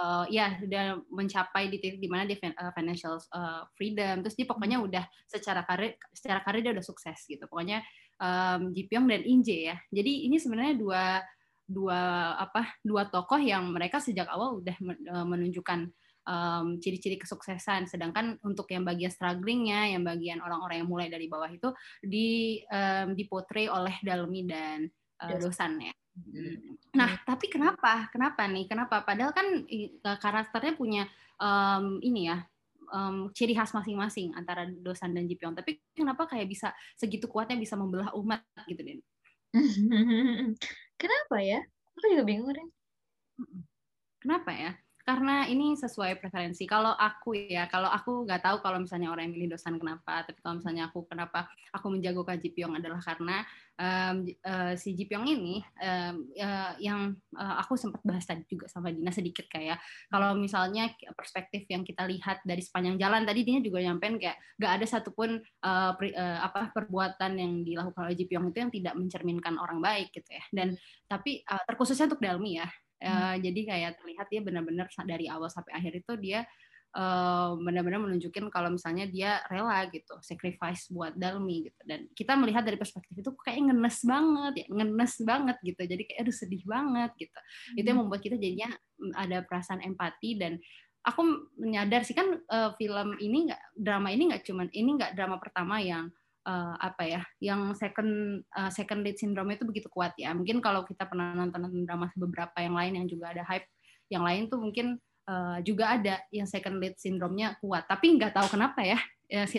uh, 0.00 0.24
ya 0.32 0.56
sudah 0.56 0.96
mencapai 1.12 1.68
di 1.68 1.76
titik 1.76 2.00
di 2.00 2.08
mana 2.08 2.24
dia 2.24 2.40
uh, 2.40 2.72
financial 2.72 3.20
uh, 3.34 3.68
freedom. 3.76 4.24
Terus 4.24 4.36
dia 4.38 4.46
pokoknya 4.48 4.78
hmm. 4.80 4.88
udah 4.88 5.04
secara 5.28 5.60
karir 5.68 6.00
secara 6.14 6.40
karir 6.40 6.64
dia 6.64 6.72
udah 6.72 6.86
sukses 6.86 7.18
gitu. 7.28 7.44
Pokoknya 7.44 7.84
um, 8.16 8.72
Jipyong 8.72 9.04
dan 9.10 9.22
Inje 9.28 9.68
ya. 9.68 9.76
Jadi 9.92 10.30
ini 10.30 10.40
sebenarnya 10.40 10.74
dua 10.80 11.04
dua 11.68 12.00
apa 12.40 12.80
dua 12.80 13.12
tokoh 13.12 13.36
yang 13.36 13.68
mereka 13.68 14.00
sejak 14.00 14.24
awal 14.32 14.64
udah 14.64 14.72
menunjukkan 15.28 15.92
um, 16.28 16.76
ciri-ciri 16.76 17.16
kesuksesan. 17.16 17.88
Sedangkan 17.88 18.36
untuk 18.44 18.68
yang 18.68 18.84
bagian 18.84 19.08
strugglingnya, 19.08 19.96
yang 19.96 20.04
bagian 20.04 20.44
orang-orang 20.44 20.84
yang 20.84 20.90
mulai 20.90 21.08
dari 21.08 21.26
bawah 21.26 21.48
itu 21.48 21.72
di 22.04 22.60
um, 22.68 23.16
dipotret 23.16 23.72
oleh 23.72 23.96
Dalmi 24.04 24.44
dan 24.44 24.84
uh, 25.24 25.36
Dosan 25.40 25.80
ya. 25.80 25.94
Hmm. 26.18 26.76
Nah, 26.98 27.16
tapi 27.24 27.48
kenapa? 27.48 28.12
Kenapa 28.12 28.44
nih? 28.44 28.68
Kenapa? 28.68 29.00
Padahal 29.06 29.32
kan 29.32 29.64
karakternya 30.02 30.74
punya 30.76 31.02
um, 31.38 32.02
ini 32.02 32.28
ya, 32.28 32.42
um, 32.90 33.30
ciri 33.32 33.54
khas 33.54 33.72
masing-masing 33.72 34.34
antara 34.34 34.66
Dosan 34.68 35.14
dan 35.14 35.24
Jipyong. 35.30 35.54
Tapi 35.56 35.78
kenapa 35.94 36.26
kayak 36.26 36.50
bisa 36.50 36.74
segitu 36.98 37.30
kuatnya 37.30 37.56
bisa 37.56 37.78
membelah 37.78 38.12
umat 38.18 38.42
gitu, 38.66 38.82
Den? 38.82 39.00
kenapa 41.00 41.36
ya? 41.40 41.60
Aku 41.96 42.04
juga 42.12 42.24
bingung, 42.26 42.50
Den. 42.50 42.68
Kenapa 44.18 44.50
ya? 44.50 44.72
Karena 45.08 45.48
ini 45.48 45.72
sesuai 45.72 46.20
preferensi. 46.20 46.68
Kalau 46.68 46.92
aku 46.92 47.32
ya, 47.32 47.64
kalau 47.72 47.88
aku 47.88 48.28
nggak 48.28 48.44
tahu 48.44 48.60
kalau 48.60 48.76
misalnya 48.76 49.08
orang 49.08 49.32
yang 49.32 49.40
milih 49.40 49.56
dosan 49.56 49.80
kenapa, 49.80 50.20
tapi 50.28 50.36
kalau 50.44 50.60
misalnya 50.60 50.92
aku 50.92 51.08
kenapa 51.08 51.48
aku 51.72 51.96
menjagokan 51.96 52.36
Jipyong 52.36 52.76
adalah 52.76 53.00
karena 53.00 53.40
um, 53.80 54.28
uh, 54.44 54.76
si 54.76 54.92
Jipyong 54.92 55.24
ini 55.24 55.64
um, 55.80 56.28
uh, 56.36 56.76
yang 56.76 57.16
uh, 57.40 57.56
aku 57.56 57.80
sempat 57.80 58.04
bahas 58.04 58.28
tadi 58.28 58.44
juga 58.44 58.68
sama 58.68 58.92
Dina 58.92 59.08
sedikit 59.08 59.48
kayak 59.48 59.80
kalau 60.12 60.36
misalnya 60.36 60.92
perspektif 61.16 61.64
yang 61.72 61.88
kita 61.88 62.04
lihat 62.04 62.44
dari 62.44 62.60
sepanjang 62.60 63.00
jalan 63.00 63.24
tadi 63.24 63.48
Dina 63.48 63.64
juga 63.64 63.80
nyampein 63.80 64.20
kayak 64.20 64.36
nggak 64.60 64.72
ada 64.76 64.84
satupun 64.84 65.40
uh, 65.40 65.96
pri, 65.96 66.12
uh, 66.12 66.44
apa 66.44 66.68
perbuatan 66.76 67.32
yang 67.32 67.64
dilakukan 67.64 68.12
oleh 68.12 68.12
Jipyong 68.12 68.52
itu 68.52 68.58
yang 68.60 68.72
tidak 68.76 68.92
mencerminkan 68.92 69.56
orang 69.56 69.80
baik 69.80 70.12
gitu 70.12 70.36
ya. 70.36 70.44
Dan 70.52 70.76
tapi 71.08 71.40
uh, 71.48 71.64
terkhususnya 71.64 72.12
untuk 72.12 72.20
Dalmi 72.20 72.60
ya 72.60 72.68
Uh, 72.98 73.06
hmm. 73.06 73.34
Jadi 73.46 73.60
kayak 73.62 73.90
terlihat 74.02 74.26
dia 74.26 74.40
benar-benar 74.42 74.86
dari 75.06 75.30
awal 75.30 75.46
sampai 75.46 75.70
akhir 75.78 76.02
itu 76.02 76.12
dia 76.18 76.42
uh, 76.96 77.58
benar-benar 77.60 78.00
menunjukin 78.00 78.48
kalau 78.48 78.72
misalnya 78.72 79.04
dia 79.10 79.42
rela 79.50 79.84
gitu 79.90 80.16
sacrifice 80.24 80.88
buat 80.88 81.12
Dalmi 81.18 81.68
gitu 81.68 81.80
dan 81.84 82.08
kita 82.16 82.38
melihat 82.38 82.64
dari 82.64 82.80
perspektif 82.80 83.12
itu 83.12 83.30
kayak 83.44 83.68
ngenes 83.68 83.98
banget 84.06 84.52
ya 84.64 84.66
ngenes 84.72 85.14
banget 85.26 85.56
gitu 85.64 85.82
jadi 85.84 86.02
kayak 86.06 86.18
aduh 86.24 86.36
sedih 86.36 86.62
banget 86.64 87.10
gitu 87.18 87.38
hmm. 87.38 87.78
itu 87.82 87.86
yang 87.86 88.00
membuat 88.00 88.20
kita 88.24 88.36
jadinya 88.40 88.70
mm, 88.72 89.12
ada 89.16 89.38
perasaan 89.44 89.80
empati 89.84 90.30
dan 90.38 90.56
aku 91.04 91.20
menyadar 91.56 92.04
sih 92.04 92.16
kan 92.16 92.36
uh, 92.48 92.70
film 92.76 93.16
ini 93.20 93.48
nggak 93.52 93.62
drama 93.76 94.08
ini 94.12 94.22
nggak 94.32 94.42
cuman 94.44 94.68
ini 94.72 94.90
nggak 94.96 95.12
drama 95.16 95.36
pertama 95.40 95.80
yang 95.80 96.08
uh, 96.48 96.74
apa 96.80 97.04
ya 97.04 97.22
yang 97.44 97.76
second 97.76 98.40
uh, 98.56 98.72
second 98.72 99.04
lead 99.04 99.20
syndrome 99.20 99.52
itu 99.52 99.68
begitu 99.68 99.92
kuat 99.92 100.16
ya. 100.16 100.32
Mungkin 100.32 100.64
kalau 100.64 100.88
kita 100.88 101.04
pernah 101.04 101.36
nonton, 101.36 101.68
nonton 101.68 101.84
drama 101.84 102.08
beberapa 102.16 102.56
yang 102.64 102.74
lain 102.74 102.92
yang 103.04 103.06
juga 103.06 103.36
ada 103.36 103.44
hype 103.44 103.68
yang 104.08 104.24
lain 104.24 104.48
tuh 104.48 104.56
mungkin 104.56 104.96
uh, 105.28 105.60
juga 105.60 106.00
ada 106.00 106.24
yang 106.32 106.48
second 106.48 106.80
lead 106.80 106.96
syndrome-nya 106.96 107.60
kuat. 107.60 107.84
Tapi 107.84 108.16
nggak 108.16 108.32
tahu 108.32 108.56
kenapa 108.56 108.80
ya 108.80 108.98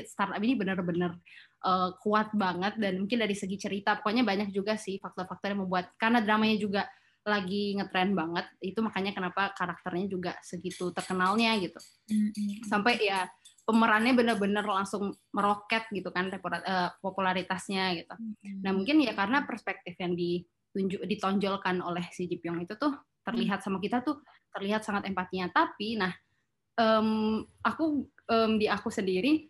startup 0.09 0.41
ini 0.41 0.57
benar-benar 0.57 1.13
uh, 1.61 1.93
kuat 2.01 2.33
banget 2.33 2.81
dan 2.81 3.05
mungkin 3.05 3.21
dari 3.21 3.37
segi 3.37 3.53
cerita 3.61 4.01
pokoknya 4.01 4.25
banyak 4.25 4.49
juga 4.49 4.73
sih 4.73 4.97
faktor-faktor 4.97 5.53
yang 5.53 5.61
membuat 5.61 5.93
karena 6.01 6.25
dramanya 6.25 6.57
juga 6.57 6.81
lagi 7.21 7.77
ngetren 7.77 8.17
banget 8.17 8.49
itu 8.57 8.79
makanya 8.81 9.13
kenapa 9.13 9.53
karakternya 9.53 10.09
juga 10.09 10.31
segitu 10.41 10.89
terkenalnya 10.89 11.53
gitu. 11.61 11.77
Sampai 12.65 12.97
ya 12.97 13.29
pemerannya 13.69 14.17
benar-benar 14.17 14.65
langsung 14.65 15.13
meroket 15.29 15.85
gitu 15.93 16.09
kan 16.09 16.33
uh, 16.33 16.89
popularitasnya 17.05 18.01
gitu. 18.01 18.17
Nah 18.65 18.73
mungkin 18.73 18.97
ya 19.05 19.13
karena 19.13 19.45
perspektif 19.45 19.93
yang 20.01 20.17
ditunjuk 20.17 21.05
ditonjolkan 21.05 21.77
oleh 21.85 22.01
si 22.09 22.25
Ji 22.25 22.41
Pyong 22.41 22.65
itu 22.65 22.73
tuh 22.73 22.97
terlihat 23.21 23.61
sama 23.61 23.77
kita 23.77 24.01
tuh 24.01 24.25
terlihat 24.49 24.81
sangat 24.81 25.05
empatinya. 25.05 25.53
Tapi 25.53 26.01
nah 26.01 26.09
um, 26.81 27.45
aku 27.61 28.09
um, 28.25 28.57
di 28.57 28.65
aku 28.65 28.89
sendiri 28.89 29.45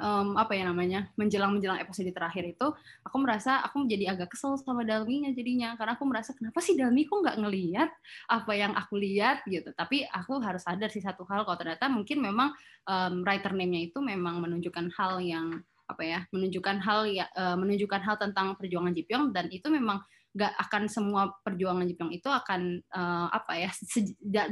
um, 0.00 0.36
apa 0.36 0.52
ya 0.56 0.68
namanya 0.68 1.08
menjelang 1.16 1.56
menjelang 1.56 1.80
episode 1.80 2.08
terakhir 2.12 2.44
itu 2.46 2.66
aku 3.04 3.16
merasa 3.20 3.60
aku 3.64 3.84
menjadi 3.84 4.14
agak 4.16 4.34
kesel 4.34 4.56
sama 4.60 4.84
Dalminya 4.86 5.32
jadinya. 5.32 5.74
Karena 5.76 5.96
aku 5.96 6.04
merasa 6.08 6.30
kenapa 6.36 6.58
sih 6.62 6.76
Dalmi 6.76 7.06
kok 7.06 7.20
nggak 7.20 7.38
ngelihat 7.40 7.90
apa 8.30 8.52
yang 8.54 8.72
aku 8.76 9.00
lihat? 9.00 9.42
Gitu. 9.48 9.70
Tapi 9.74 10.04
aku 10.08 10.40
harus 10.40 10.62
sadar 10.64 10.88
sih 10.92 11.02
satu 11.02 11.26
hal 11.28 11.44
kalau 11.44 11.58
ternyata 11.58 11.88
mungkin 11.88 12.20
memang 12.20 12.52
um, 12.88 13.24
writer 13.24 13.52
name-nya 13.52 13.90
itu 13.90 13.98
memang 14.00 14.40
menunjukkan 14.40 14.92
hal 14.96 15.20
yang 15.20 15.60
apa 15.90 16.06
ya 16.06 16.20
menunjukkan 16.30 16.76
hal 16.86 17.02
ya 17.10 17.26
uh, 17.34 17.58
menunjukkan 17.58 18.00
hal 18.06 18.16
tentang 18.20 18.54
perjuangan 18.56 18.94
Jipyong. 18.94 19.34
Dan 19.34 19.50
itu 19.50 19.66
memang 19.68 20.00
nggak 20.30 20.52
akan 20.70 20.82
semua 20.86 21.22
perjuangan 21.42 21.82
Jepang 21.90 22.14
itu 22.14 22.30
akan 22.30 22.78
uh, 22.94 23.26
apa 23.34 23.66
ya 23.66 23.70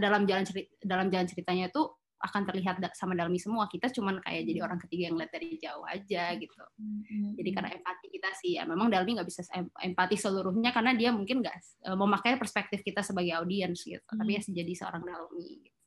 dalam 0.02 0.26
jalan 0.26 0.42
cerita, 0.42 0.74
dalam 0.82 1.06
jalan 1.06 1.26
ceritanya 1.30 1.70
itu 1.70 1.82
akan 2.18 2.42
terlihat 2.50 2.82
sama 2.98 3.14
Dalmi 3.14 3.38
semua. 3.38 3.70
Kita 3.70 3.88
cuman 3.94 4.18
kayak 4.22 4.42
jadi 4.46 4.58
hmm. 4.60 4.66
orang 4.66 4.78
ketiga 4.82 5.02
yang 5.10 5.16
lihat 5.16 5.32
dari 5.32 5.48
jauh 5.58 5.84
aja 5.86 6.34
gitu. 6.34 6.62
Hmm. 6.78 7.34
jadi 7.38 7.50
karena 7.54 7.70
empati 7.78 8.06
kita 8.10 8.30
sih 8.38 8.50
ya. 8.58 8.62
Memang 8.66 8.90
Dalmi 8.90 9.18
nggak 9.18 9.28
bisa 9.28 9.46
empati 9.82 10.16
seluruhnya 10.18 10.74
karena 10.74 10.92
dia 10.98 11.14
mungkin 11.14 11.40
nggak 11.40 11.56
uh, 11.88 11.96
memakai 11.98 12.36
perspektif 12.36 12.82
kita 12.82 13.00
sebagai 13.06 13.38
audiens 13.38 13.78
gitu. 13.82 14.02
Hmm. 14.02 14.18
tapi 14.18 14.36
ya 14.36 14.42
jadi 14.42 14.72
seorang 14.74 15.02
Dalmi 15.06 15.62
gitu. 15.62 15.78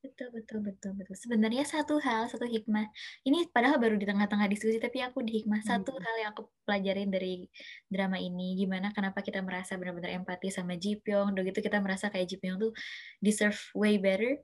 Betul 0.00 0.32
betul 0.32 0.64
betul 0.64 0.92
betul. 0.96 1.12
Sebenarnya 1.12 1.60
satu 1.68 2.00
hal 2.00 2.24
satu 2.32 2.48
hikmah. 2.48 2.88
Ini 3.20 3.52
padahal 3.52 3.76
baru 3.76 4.00
di 4.00 4.08
tengah-tengah 4.08 4.48
diskusi 4.48 4.80
tapi 4.80 5.04
aku 5.04 5.20
di 5.20 5.44
hikmah 5.44 5.60
satu 5.60 5.92
hal 5.92 6.16
yang 6.16 6.32
aku 6.32 6.48
pelajarin 6.64 7.12
dari 7.12 7.44
drama 7.84 8.16
ini. 8.16 8.56
Gimana 8.56 8.96
kenapa 8.96 9.20
kita 9.20 9.44
merasa 9.44 9.76
benar-benar 9.76 10.16
empati 10.24 10.48
sama 10.48 10.80
Ji 10.80 10.96
Pyong. 11.04 11.36
Udah 11.36 11.44
gitu 11.44 11.60
kita 11.60 11.84
merasa 11.84 12.08
kayak 12.08 12.32
Ji 12.32 12.40
Pyong 12.40 12.56
tuh 12.56 12.72
deserve 13.20 13.60
way 13.76 14.00
better 14.00 14.40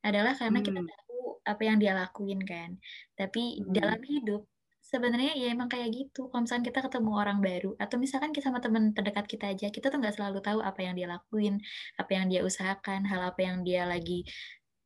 adalah 0.00 0.32
karena 0.36 0.60
hmm. 0.60 0.66
kita 0.66 0.80
tahu 0.84 1.20
apa 1.44 1.62
yang 1.64 1.76
dia 1.80 1.92
lakuin 1.96 2.40
kan. 2.44 2.70
Tapi 3.16 3.60
hmm. 3.60 3.72
dalam 3.72 4.00
hidup 4.04 4.42
sebenarnya 4.80 5.32
ya 5.38 5.54
emang 5.54 5.70
kayak 5.70 5.88
gitu. 5.94 6.26
Kalau 6.28 6.42
misalkan 6.42 6.66
kita 6.66 6.80
ketemu 6.82 7.10
orang 7.14 7.38
baru 7.38 7.70
atau 7.78 7.96
misalkan 8.00 8.34
kita 8.34 8.50
sama 8.50 8.60
teman 8.64 8.90
terdekat 8.96 9.26
kita 9.30 9.52
aja, 9.54 9.66
kita 9.70 9.86
tuh 9.92 9.98
nggak 10.02 10.14
selalu 10.18 10.38
tahu 10.42 10.58
apa 10.64 10.80
yang 10.82 10.94
dia 10.98 11.06
lakuin, 11.06 11.62
apa 12.00 12.10
yang 12.10 12.26
dia 12.26 12.40
usahakan, 12.42 13.06
hal 13.06 13.20
apa 13.30 13.40
yang 13.40 13.62
dia 13.62 13.86
lagi 13.86 14.26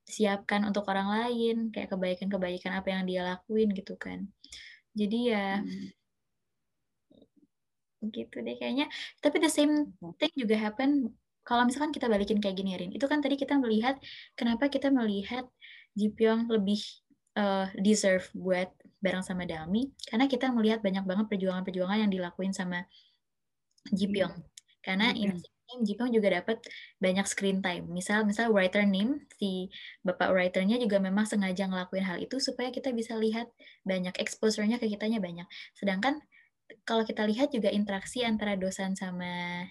siapkan 0.05 0.69
untuk 0.69 0.85
orang 0.93 1.09
lain, 1.09 1.73
kayak 1.73 1.89
kebaikan-kebaikan 1.97 2.77
apa 2.77 2.89
yang 2.93 3.03
dia 3.09 3.21
lakuin 3.25 3.73
gitu 3.73 3.97
kan. 3.97 4.29
Jadi 4.93 5.19
ya 5.33 5.65
hmm 5.65 6.05
gitu 8.13 8.37
deh 8.45 8.57
kayaknya. 8.61 8.85
Tapi 9.25 9.37
the 9.41 9.49
same 9.49 9.97
thing 10.21 10.33
juga 10.37 10.61
happen 10.61 11.09
kalau 11.45 11.69
misalkan 11.69 11.93
kita 11.93 12.09
balikin 12.09 12.41
kayak 12.41 12.57
gini 12.57 12.73
Rin, 12.75 12.91
itu 12.97 13.05
kan 13.05 13.21
tadi 13.21 13.37
kita 13.37 13.61
melihat 13.61 14.01
kenapa 14.33 14.73
kita 14.73 14.89
melihat 14.89 15.45
Ji 15.95 16.11
Pyong 16.11 16.51
lebih 16.51 16.81
uh, 17.37 17.69
deserve 17.79 18.27
buat 18.35 18.73
bareng 19.05 19.21
sama 19.21 19.45
Dami 19.45 19.93
karena 20.09 20.27
kita 20.27 20.49
melihat 20.51 20.81
banyak 20.81 21.05
banget 21.05 21.27
perjuangan-perjuangan 21.29 22.09
yang 22.09 22.11
dilakuin 22.11 22.57
sama 22.57 22.89
Ji 23.93 24.09
Pyong. 24.09 24.33
Karena 24.81 25.13
ini 25.13 25.37
Ji 25.85 25.93
Pyong 26.01 26.13
juga 26.13 26.33
dapat 26.33 26.65
banyak 26.97 27.29
screen 27.29 27.61
time. 27.61 27.85
Misal 27.93 28.25
misal 28.25 28.49
writer 28.49 28.89
name 28.89 29.29
si 29.37 29.69
bapak 30.01 30.33
writernya 30.33 30.81
juga 30.81 30.97
memang 30.97 31.29
sengaja 31.29 31.69
ngelakuin 31.69 32.05
hal 32.09 32.19
itu 32.25 32.41
supaya 32.41 32.73
kita 32.73 32.93
bisa 32.97 33.21
lihat 33.21 33.53
banyak 33.85 34.17
exposure-nya 34.17 34.81
ke 34.81 34.89
kitanya 34.89 35.21
banyak. 35.21 35.45
Sedangkan 35.77 36.25
kalau 36.89 37.05
kita 37.05 37.29
lihat 37.29 37.53
juga 37.53 37.69
interaksi 37.69 38.25
antara 38.25 38.57
dosan 38.57 38.97
sama 38.97 39.65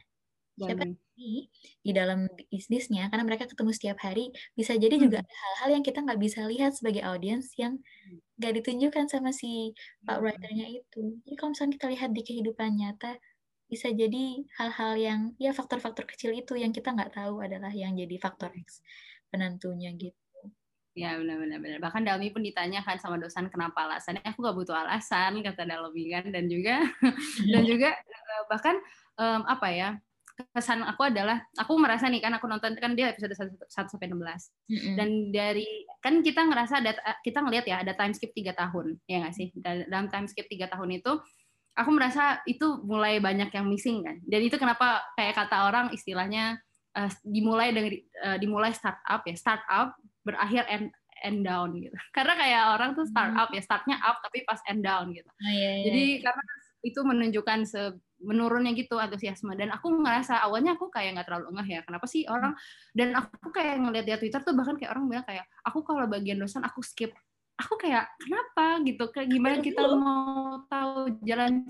siapa 0.53 0.85
ini 1.17 1.49
di 1.81 1.91
dalam 1.93 2.29
bisnisnya 2.49 3.09
karena 3.09 3.25
mereka 3.25 3.49
ketemu 3.49 3.71
setiap 3.73 3.97
hari 4.05 4.29
bisa 4.53 4.77
jadi 4.77 4.95
juga 5.01 5.21
hmm. 5.21 5.25
ada 5.25 5.35
hal-hal 5.35 5.69
yang 5.79 5.83
kita 5.85 5.99
nggak 6.05 6.21
bisa 6.21 6.45
lihat 6.45 6.71
sebagai 6.77 7.01
audiens 7.05 7.53
yang 7.57 7.81
nggak 8.37 8.53
ditunjukkan 8.61 9.05
sama 9.09 9.33
si 9.33 9.73
pak 10.05 10.17
hmm. 10.17 10.23
writernya 10.23 10.67
itu 10.69 11.03
jadi 11.25 11.35
kalau 11.37 11.49
misalnya 11.57 11.73
kita 11.77 11.87
lihat 11.89 12.09
di 12.13 12.21
kehidupan 12.21 12.69
nyata 12.77 13.17
bisa 13.65 13.89
jadi 13.89 14.45
hal-hal 14.61 14.93
yang 15.01 15.21
ya 15.41 15.49
faktor-faktor 15.49 16.05
kecil 16.05 16.29
itu 16.37 16.53
yang 16.53 16.69
kita 16.69 16.93
nggak 16.93 17.17
tahu 17.17 17.41
adalah 17.41 17.73
yang 17.73 17.97
jadi 17.97 18.21
faktor 18.21 18.53
X 18.53 18.85
penentunya 19.33 19.89
gitu 19.97 20.13
Ya 20.93 21.17
benar-benar. 21.17 21.81
Bahkan 21.81 22.05
Dalmi 22.05 22.29
pun 22.29 22.45
ditanyakan 22.45 23.01
sama 23.01 23.17
dosen 23.17 23.49
kenapa 23.49 23.89
alasannya. 23.89 24.21
Aku 24.29 24.45
gak 24.45 24.53
butuh 24.53 24.77
alasan 24.77 25.41
kata 25.41 25.65
Dalmi 25.65 26.13
kan 26.13 26.29
dan 26.29 26.45
juga 26.45 26.85
dan 27.53 27.63
juga 27.71 27.97
eh, 27.97 28.43
bahkan 28.45 28.77
um, 29.17 29.41
apa 29.49 29.67
ya 29.73 29.89
kesan 30.51 30.83
aku 30.83 31.07
adalah 31.07 31.39
aku 31.55 31.79
merasa 31.79 32.11
nih 32.11 32.19
kan 32.19 32.35
aku 32.35 32.49
nonton 32.49 32.75
kan 32.75 32.97
dia 32.97 33.15
episode 33.15 33.31
1 33.35 33.69
sampai 33.69 34.07
16. 34.11 34.17
Mm-hmm. 34.17 34.95
Dan 34.99 35.09
dari 35.31 35.67
kan 36.03 36.19
kita 36.19 36.43
ngerasa 36.43 36.83
ada 36.83 36.91
kita 37.23 37.39
ngelihat 37.39 37.65
ya 37.69 37.77
ada 37.85 37.93
time 37.95 38.11
skip 38.11 38.35
tiga 38.35 38.51
tahun 38.51 38.99
ya 39.07 39.23
nggak 39.23 39.35
sih? 39.35 39.47
Dalam 39.55 40.11
time 40.11 40.27
skip 40.27 40.49
tiga 40.51 40.67
tahun 40.67 40.99
itu 40.99 41.11
aku 41.73 41.89
merasa 41.89 42.41
itu 42.45 42.81
mulai 42.85 43.17
banyak 43.17 43.49
yang 43.53 43.65
missing 43.65 44.05
kan. 44.05 44.17
Dan 44.25 44.41
itu 44.45 44.55
kenapa 44.61 45.01
kayak 45.17 45.37
kata 45.37 45.69
orang 45.69 45.89
istilahnya 45.93 46.61
uh, 46.97 47.09
dimulai 47.25 47.73
dari 47.73 48.03
uh, 48.21 48.37
dimulai 48.37 48.73
startup 48.73 49.21
ya, 49.25 49.35
startup 49.37 49.97
berakhir 50.21 50.65
end 50.69 50.87
end 51.23 51.41
down 51.47 51.73
gitu. 51.79 51.95
Karena 52.15 52.33
kayak 52.37 52.63
orang 52.77 52.89
tuh 52.93 53.05
startup 53.09 53.49
mm. 53.49 53.55
ya 53.57 53.61
startnya 53.63 53.97
up 54.03 54.21
tapi 54.21 54.45
pas 54.45 54.59
end 54.69 54.83
down 54.85 55.09
gitu. 55.11 55.29
Oh, 55.29 55.51
iya, 55.51 55.71
iya. 55.81 55.85
Jadi 55.89 56.03
karena 56.21 56.43
itu 56.83 56.99
menunjukkan 57.01 57.59
se 57.63 57.81
menurunnya 58.23 58.71
gitu 58.75 58.99
antusiasme. 58.99 59.55
Dan 59.55 59.71
aku 59.71 59.91
ngerasa 59.91 60.43
awalnya 60.43 60.75
aku 60.75 60.87
kayak 60.91 61.19
nggak 61.19 61.27
terlalu 61.27 61.59
ngeh 61.59 61.67
ya 61.75 61.81
kenapa 61.83 62.05
sih 62.07 62.23
orang 62.27 62.55
dan 62.95 63.15
aku 63.15 63.51
kayak 63.51 63.79
ngeliat 63.79 64.05
di 64.07 64.15
Twitter 64.27 64.41
tuh 64.43 64.55
bahkan 64.55 64.75
kayak 64.79 64.91
orang 64.95 65.07
bilang 65.11 65.25
kayak 65.27 65.47
aku 65.63 65.83
kalau 65.83 66.05
bagian 66.07 66.39
dosen 66.39 66.63
aku 66.63 66.83
skip. 66.83 67.15
Aku 67.59 67.77
kayak 67.79 68.11
kenapa? 68.19 68.81
Gitu 68.83 69.03
kayak 69.11 69.27
gimana 69.29 69.55
kita 69.61 69.81
mau 69.95 70.63
tahu 70.67 71.19
jalan 71.23 71.63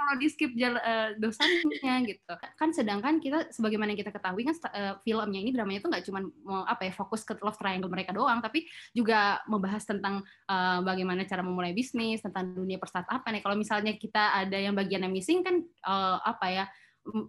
kalau 0.00 0.16
di 0.16 0.26
skip 0.32 0.56
jala, 0.56 0.80
uh, 0.80 1.08
dosannya 1.20 1.94
gitu. 2.08 2.34
Kan 2.56 2.72
sedangkan 2.72 3.20
kita 3.20 3.52
sebagaimana 3.52 3.92
yang 3.92 4.00
kita 4.00 4.16
ketahui 4.16 4.48
kan 4.48 4.56
uh, 4.72 4.94
filmnya 5.04 5.40
ini 5.44 5.52
dramanya 5.52 5.84
itu 5.84 5.88
nggak 5.92 6.04
cuma 6.08 6.24
mau 6.40 6.64
apa 6.64 6.88
ya 6.88 6.92
fokus 6.96 7.20
ke 7.28 7.36
love 7.44 7.60
triangle 7.60 7.92
mereka 7.92 8.16
doang 8.16 8.40
tapi 8.40 8.64
juga 8.96 9.44
membahas 9.44 9.84
tentang 9.84 10.24
uh, 10.48 10.80
bagaimana 10.80 11.28
cara 11.28 11.44
memulai 11.44 11.76
bisnis 11.76 12.24
tentang 12.24 12.56
dunia 12.56 12.80
apa 12.80 13.28
nih 13.28 13.44
kalau 13.44 13.56
misalnya 13.60 13.92
kita 14.00 14.40
ada 14.40 14.56
yang 14.56 14.72
bagian 14.72 15.04
yang 15.04 15.12
missing 15.12 15.44
kan 15.44 15.60
uh, 15.84 16.16
apa 16.24 16.46
ya 16.48 16.64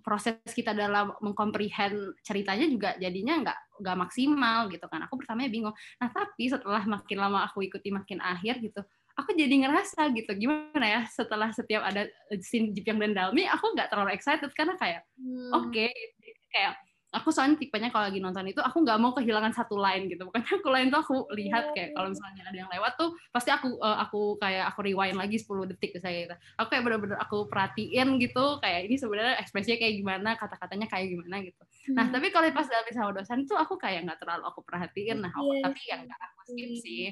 proses 0.04 0.36
kita 0.52 0.76
dalam 0.76 1.16
mengkomprehend 1.24 2.20
ceritanya 2.24 2.68
juga 2.68 2.96
jadinya 3.00 3.40
nggak 3.44 3.60
nggak 3.82 3.98
maksimal 3.98 4.70
gitu 4.70 4.86
kan. 4.88 5.04
Aku 5.10 5.20
pertamanya 5.20 5.50
bingung. 5.52 5.76
Nah 6.00 6.10
tapi 6.12 6.48
setelah 6.48 6.84
makin 6.86 7.18
lama 7.20 7.44
aku 7.48 7.66
ikuti 7.66 7.90
makin 7.92 8.22
akhir 8.22 8.62
gitu 8.62 8.84
aku 9.18 9.36
jadi 9.36 9.56
ngerasa 9.68 10.12
gitu. 10.16 10.32
Gimana 10.36 10.86
ya 10.86 11.02
setelah 11.08 11.50
setiap 11.52 11.84
ada 11.84 12.08
scene 12.40 12.72
Jipyong 12.76 13.00
dan 13.00 13.12
Dalmi 13.16 13.48
aku 13.48 13.76
nggak 13.76 13.90
terlalu 13.92 14.12
excited 14.16 14.52
karena 14.56 14.76
kayak 14.80 15.04
hmm. 15.20 15.52
oke 15.52 15.70
okay, 15.72 15.92
kayak 16.52 16.76
aku 17.12 17.28
soalnya 17.36 17.60
tipenya 17.60 17.92
kalau 17.92 18.08
lagi 18.08 18.24
nonton 18.24 18.48
itu 18.48 18.64
aku 18.64 18.88
nggak 18.88 18.96
mau 18.96 19.12
kehilangan 19.12 19.52
satu 19.52 19.76
line 19.76 20.08
gitu. 20.08 20.24
Bukan 20.32 20.42
aku 20.48 20.68
line 20.72 20.88
tuh 20.88 21.00
aku 21.04 21.16
lihat 21.36 21.76
kayak 21.76 21.92
kalau 21.92 22.16
misalnya 22.16 22.44
ada 22.48 22.58
yang 22.58 22.72
lewat 22.72 22.96
tuh 22.96 23.12
pasti 23.36 23.52
aku 23.52 23.76
uh, 23.84 24.00
aku 24.00 24.40
kayak 24.40 24.72
aku 24.72 24.80
rewind 24.88 25.20
lagi 25.20 25.36
10 25.36 25.72
detik 25.76 26.00
saya 26.00 26.32
gitu. 26.32 26.36
Aku 26.64 26.68
kayak 26.72 26.84
bener-bener 26.88 27.20
aku 27.20 27.52
perhatiin 27.52 28.16
gitu 28.18 28.64
kayak 28.64 28.88
ini 28.88 28.96
sebenarnya 28.96 29.36
ekspresinya 29.44 29.78
kayak 29.84 29.96
gimana 30.00 30.30
kata-katanya 30.40 30.88
kayak 30.88 31.12
gimana 31.12 31.36
gitu. 31.44 31.62
Nah 31.92 32.08
hmm. 32.08 32.14
tapi 32.16 32.28
kalau 32.32 32.48
pas 32.56 32.68
dalam 32.72 32.88
sama 32.88 33.12
dosen 33.12 33.44
tuh 33.44 33.60
aku 33.60 33.76
kayak 33.76 34.08
nggak 34.08 34.20
terlalu 34.24 34.44
aku 34.48 34.64
perhatiin. 34.64 35.20
Nah 35.20 35.32
aku, 35.36 35.52
yeah. 35.52 35.64
tapi 35.68 35.82
yang 35.92 36.02
nggak 36.08 36.20
aku 36.32 36.40
skip 36.48 36.72
sih 36.80 37.12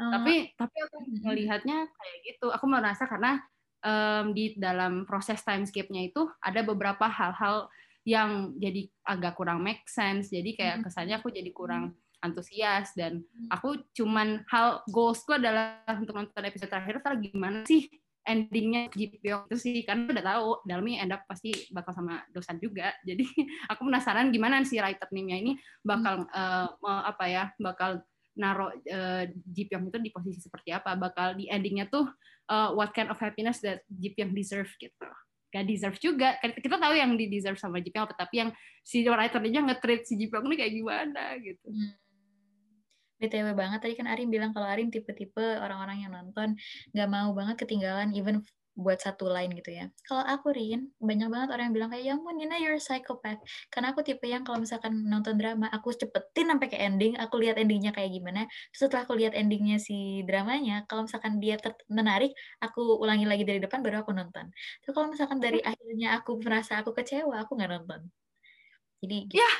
oh. 0.00 0.10
tapi 0.10 0.50
tapi 0.56 0.76
aku 0.86 0.96
melihatnya 1.22 1.86
kayak 1.86 2.18
gitu. 2.26 2.46
Aku 2.50 2.66
merasa 2.66 3.04
karena 3.06 3.40
um, 3.84 4.32
di 4.32 4.56
dalam 4.56 5.04
proses 5.04 5.44
time 5.44 5.68
skip-nya 5.68 6.08
itu 6.08 6.26
ada 6.40 6.64
beberapa 6.64 7.06
hal-hal 7.06 7.68
yang 8.04 8.52
jadi 8.60 8.88
agak 9.04 9.36
kurang 9.36 9.64
make 9.64 9.84
sense. 9.88 10.32
Jadi 10.32 10.56
kayak 10.56 10.84
kesannya 10.84 11.20
aku 11.20 11.32
jadi 11.32 11.50
kurang 11.52 11.96
antusias 12.24 12.96
dan 12.96 13.20
aku 13.52 13.84
cuman 13.92 14.48
hal 14.48 14.80
goalsku 14.88 15.36
adalah 15.36 15.84
untuk 15.92 16.16
nonton 16.16 16.48
episode 16.48 16.72
terakhir 16.72 17.04
terus 17.04 17.20
gimana 17.20 17.68
sih 17.68 17.84
endingnya 18.24 18.88
Jipyong 18.88 19.44
itu 19.52 19.56
sih 19.60 19.76
karena 19.84 20.08
udah 20.08 20.24
tahu 20.24 20.48
dalamnya 20.64 21.04
end 21.04 21.12
up 21.12 21.28
pasti 21.28 21.52
bakal 21.68 21.92
sama 21.92 22.24
dosan 22.32 22.56
juga. 22.56 22.96
Jadi 23.04 23.28
aku 23.70 23.84
penasaran 23.84 24.32
gimana 24.32 24.64
sih 24.64 24.80
writer 24.80 25.08
nimnya 25.12 25.36
ini 25.36 25.52
bakal 25.84 26.24
hmm. 26.24 26.80
uh, 26.80 27.02
apa 27.04 27.24
ya 27.28 27.44
bakal 27.60 28.00
naruh 28.34 28.70
uh, 28.70 29.24
Jipyong 29.50 29.90
itu 29.90 29.98
di 30.02 30.10
posisi 30.10 30.38
seperti 30.42 30.74
apa 30.74 30.98
bakal 30.98 31.38
di 31.38 31.46
endingnya 31.46 31.86
tuh 31.86 32.10
uh, 32.50 32.74
what 32.74 32.90
kind 32.90 33.08
of 33.08 33.18
happiness 33.18 33.62
that 33.62 33.82
Jipyong 33.88 34.34
deserve 34.34 34.70
gitu. 34.78 35.08
Gak 35.54 35.64
deserve 35.70 35.98
juga. 36.02 36.34
Kan 36.42 36.58
kita 36.58 36.76
tahu 36.82 36.94
yang 36.98 37.14
di 37.14 37.30
deserve 37.30 37.58
sama 37.58 37.78
Jipyong 37.78 38.10
apa 38.10 38.14
tapi 38.26 38.42
yang 38.42 38.50
si 38.82 39.06
writernya 39.06 39.60
nge-treat 39.70 40.02
si 40.02 40.18
Jipyong 40.18 40.44
ini 40.50 40.56
kayak 40.58 40.72
gimana 40.74 41.24
gitu. 41.38 41.68
Hmm. 41.70 41.94
BTW 43.22 43.54
banget. 43.54 43.78
Tadi 43.80 43.94
kan 43.94 44.10
Arin 44.10 44.28
bilang 44.28 44.50
kalau 44.50 44.66
Arin 44.66 44.90
tipe-tipe 44.90 45.62
orang-orang 45.62 46.04
yang 46.04 46.12
nonton 46.12 46.58
nggak 46.92 47.08
mau 47.08 47.30
banget 47.32 47.56
ketinggalan 47.62 48.12
even 48.12 48.42
buat 48.74 48.98
satu 48.98 49.30
line 49.30 49.54
gitu 49.54 49.70
ya. 49.70 49.86
Kalau 50.02 50.26
aku 50.26 50.50
Rin, 50.50 50.90
banyak 50.98 51.28
banget 51.30 51.48
orang 51.54 51.64
yang 51.70 51.74
bilang 51.78 51.90
kayak, 51.94 52.04
ya 52.04 52.12
ampun 52.18 52.34
Nina 52.34 52.58
you're 52.58 52.74
a 52.74 52.82
psychopath. 52.82 53.38
Karena 53.70 53.94
aku 53.94 54.02
tipe 54.02 54.26
yang 54.26 54.42
kalau 54.42 54.58
misalkan 54.58 55.06
nonton 55.06 55.38
drama, 55.38 55.70
aku 55.70 55.94
cepetin 55.94 56.50
sampai 56.50 56.68
ke 56.68 56.78
ending, 56.78 57.14
aku 57.14 57.38
lihat 57.38 57.56
endingnya 57.56 57.94
kayak 57.94 58.10
gimana. 58.10 58.50
Terus 58.74 58.90
setelah 58.90 59.06
aku 59.06 59.14
lihat 59.14 59.32
endingnya 59.38 59.78
si 59.78 60.26
dramanya, 60.26 60.82
kalau 60.90 61.06
misalkan 61.06 61.38
dia 61.38 61.54
menarik, 61.86 62.34
aku 62.58 62.98
ulangi 62.98 63.24
lagi 63.30 63.46
dari 63.46 63.62
depan 63.62 63.80
baru 63.80 64.02
aku 64.02 64.10
nonton. 64.10 64.50
Terus 64.82 64.92
kalau 64.92 65.08
misalkan 65.14 65.38
dari 65.38 65.62
akhirnya 65.62 66.18
aku 66.18 66.42
merasa 66.42 66.82
aku 66.82 66.90
kecewa, 66.98 67.46
aku 67.46 67.54
nggak 67.54 67.70
nonton. 67.70 68.00
Jadi 69.04 69.18
gitu. 69.30 69.38
Ya, 69.38 69.50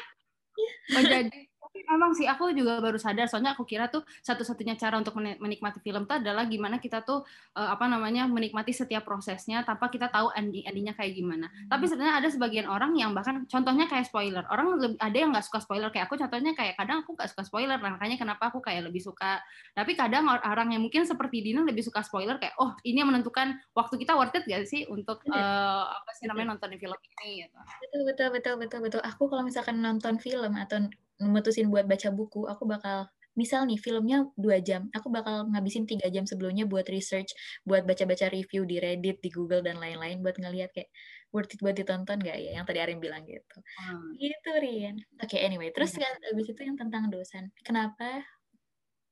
ya. 0.59 0.73
menjadi 0.91 1.54
memang 1.83 2.15
sih 2.15 2.31
aku 2.31 2.55
juga 2.55 2.79
baru 2.79 2.95
sadar 2.95 3.27
soalnya 3.27 3.59
aku 3.59 3.67
kira 3.67 3.91
tuh 3.91 4.07
satu-satunya 4.23 4.79
cara 4.79 4.95
untuk 5.03 5.19
menikmati 5.19 5.83
film 5.83 6.07
itu 6.07 6.15
adalah 6.15 6.47
gimana 6.47 6.79
kita 6.79 7.03
tuh 7.03 7.27
uh, 7.59 7.69
apa 7.75 7.91
namanya 7.91 8.31
menikmati 8.31 8.71
setiap 8.71 9.03
prosesnya 9.03 9.67
tanpa 9.67 9.91
kita 9.91 10.07
tahu 10.13 10.31
ending 10.39 10.63
endingnya 10.65 10.95
kayak 10.95 11.19
gimana. 11.19 11.51
Hmm. 11.51 11.71
Tapi 11.75 11.85
sebenarnya 11.91 12.15
ada 12.23 12.29
sebagian 12.31 12.67
orang 12.71 12.95
yang 12.95 13.11
bahkan 13.13 13.43
contohnya 13.51 13.91
kayak 13.91 14.07
spoiler. 14.07 14.47
Orang 14.47 14.79
lebih, 14.79 14.97
ada 15.03 15.17
yang 15.17 15.35
nggak 15.35 15.47
suka 15.47 15.59
spoiler 15.65 15.91
kayak 15.91 16.07
aku 16.07 16.15
contohnya 16.21 16.53
kayak 16.55 16.75
kadang 16.79 17.03
aku 17.03 17.19
nggak 17.19 17.31
suka 17.31 17.43
spoiler 17.43 17.79
makanya 17.83 18.17
kenapa 18.21 18.53
aku 18.53 18.63
kayak 18.63 18.87
lebih 18.87 19.03
suka. 19.03 19.43
Tapi 19.75 19.99
kadang 19.99 20.31
orang 20.31 20.77
yang 20.77 20.83
mungkin 20.87 21.03
seperti 21.09 21.43
Dina 21.43 21.67
lebih 21.67 21.83
suka 21.83 22.07
spoiler 22.07 22.39
kayak 22.39 22.55
oh 22.63 22.77
ini 22.87 23.03
yang 23.03 23.11
menentukan 23.11 23.59
waktu 23.75 23.95
kita 23.99 24.15
worth 24.15 24.37
it 24.37 24.45
gak 24.47 24.67
sih 24.69 24.87
untuk 24.87 25.25
uh, 25.31 25.85
apa 25.91 26.11
sih 26.15 26.31
namanya 26.31 26.55
nonton 26.55 26.77
film 26.79 26.99
ini 27.23 27.47
gitu. 27.47 27.59
Betul 27.83 28.03
betul 28.07 28.29
betul 28.31 28.55
betul 28.61 28.81
betul. 28.85 29.01
Aku 29.03 29.27
kalau 29.27 29.43
misalkan 29.43 29.81
nonton 29.81 30.21
film 30.21 30.55
atau 30.55 30.87
memutusin 31.21 31.71
buat 31.71 31.87
baca 31.87 32.09
buku, 32.11 32.47
aku 32.51 32.65
bakal 32.67 33.07
misal 33.35 33.67
nih 33.67 33.79
filmnya 33.79 34.31
dua 34.39 34.63
jam, 34.63 34.87
aku 34.95 35.11
bakal 35.11 35.51
ngabisin 35.51 35.91
tiga 35.91 36.07
jam 36.07 36.23
sebelumnya 36.23 36.71
buat 36.71 36.87
research, 36.87 37.35
buat 37.67 37.83
baca-baca 37.83 38.31
review 38.31 38.63
di 38.63 38.79
Reddit, 38.79 39.19
di 39.19 39.31
Google 39.31 39.63
dan 39.63 39.83
lain-lain, 39.83 40.23
buat 40.23 40.39
ngelihat 40.39 40.71
kayak 40.71 40.91
worth 41.35 41.51
it 41.51 41.59
buat 41.59 41.75
ditonton 41.75 42.23
gak 42.23 42.39
ya, 42.39 42.55
yang 42.55 42.63
tadi 42.63 42.79
Arin 42.79 43.03
bilang 43.03 43.27
gitu. 43.27 43.59
Hmm. 43.83 44.15
Gitu 44.15 44.51
Rin. 44.63 45.03
Oke, 45.19 45.35
okay, 45.35 45.41
anyway, 45.43 45.75
terus 45.75 45.99
hmm. 45.99 46.07
habis 46.31 46.47
itu 46.47 46.61
yang 46.63 46.79
tentang 46.79 47.11
dosen. 47.11 47.51
Kenapa 47.67 48.23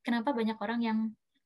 kenapa 0.07 0.31
banyak 0.31 0.59
orang 0.63 0.81
yang 0.87 0.99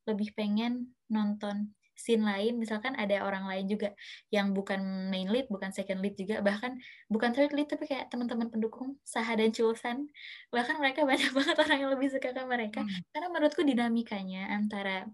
lebih 0.05 0.37
pengen 0.37 0.93
nonton 1.09 1.76
scene 1.97 2.23
lain 2.23 2.61
misalkan 2.61 2.93
ada 2.95 3.25
orang 3.25 3.49
lain 3.49 3.67
juga 3.67 3.97
yang 4.29 4.53
bukan 4.53 5.11
main 5.11 5.27
lead 5.33 5.49
bukan 5.49 5.73
second 5.73 6.05
lead 6.05 6.15
juga 6.15 6.45
bahkan 6.45 6.77
bukan 7.09 7.33
third 7.33 7.57
lead 7.57 7.67
tapi 7.67 7.89
kayak 7.89 8.13
teman-teman 8.13 8.53
pendukung 8.53 9.01
Saha 9.03 9.35
dan 9.35 9.51
Chulsan 9.51 10.07
bahkan 10.53 10.77
mereka 10.77 11.03
banyak 11.11 11.33
banget 11.33 11.57
orang 11.57 11.79
yang 11.81 11.91
lebih 11.97 12.09
suka 12.13 12.37
ke 12.37 12.43
mereka 12.45 12.85
hmm. 12.85 13.11
karena 13.11 13.29
menurutku 13.33 13.65
dinamikanya 13.65 14.53
antara 14.53 15.09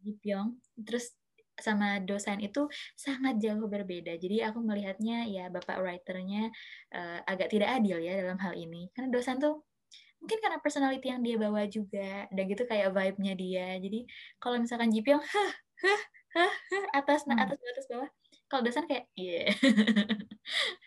Ji 0.00 0.16
Pyong 0.18 0.56
terus 0.82 1.12
sama 1.56 2.04
dosen 2.04 2.36
itu 2.44 2.68
sangat 2.92 3.40
jauh 3.40 3.64
berbeda. 3.64 4.12
Jadi 4.20 4.44
aku 4.44 4.60
melihatnya 4.60 5.24
ya 5.24 5.48
bapak 5.48 5.80
writernya 5.80 6.52
uh, 6.92 7.24
agak 7.24 7.48
tidak 7.48 7.80
adil 7.80 7.96
ya 7.96 8.20
dalam 8.20 8.36
hal 8.36 8.52
ini. 8.52 8.92
Karena 8.92 9.08
dosen 9.08 9.40
tuh 9.40 9.64
mungkin 10.20 10.38
karena 10.40 10.58
personality 10.60 11.06
yang 11.12 11.22
dia 11.24 11.36
bawa 11.36 11.64
juga 11.68 12.28
dan 12.28 12.44
gitu 12.44 12.62
kayak 12.68 12.92
vibe-nya 12.92 13.34
dia. 13.36 13.68
Jadi 13.80 14.04
kalau 14.36 14.60
misalkan 14.60 14.92
Ji 14.92 15.00
Pyong, 15.00 15.24
hah 15.32 15.52
hah 15.84 16.00
hah 16.36 16.52
atas 16.96 17.26
hmm. 17.26 17.36
atas 17.36 17.58
atas 17.60 17.86
bawah 17.90 18.10
kalau 18.46 18.62
dosen 18.62 18.86
kayak 18.86 19.10
iya 19.18 19.50
yeah. 19.50 19.54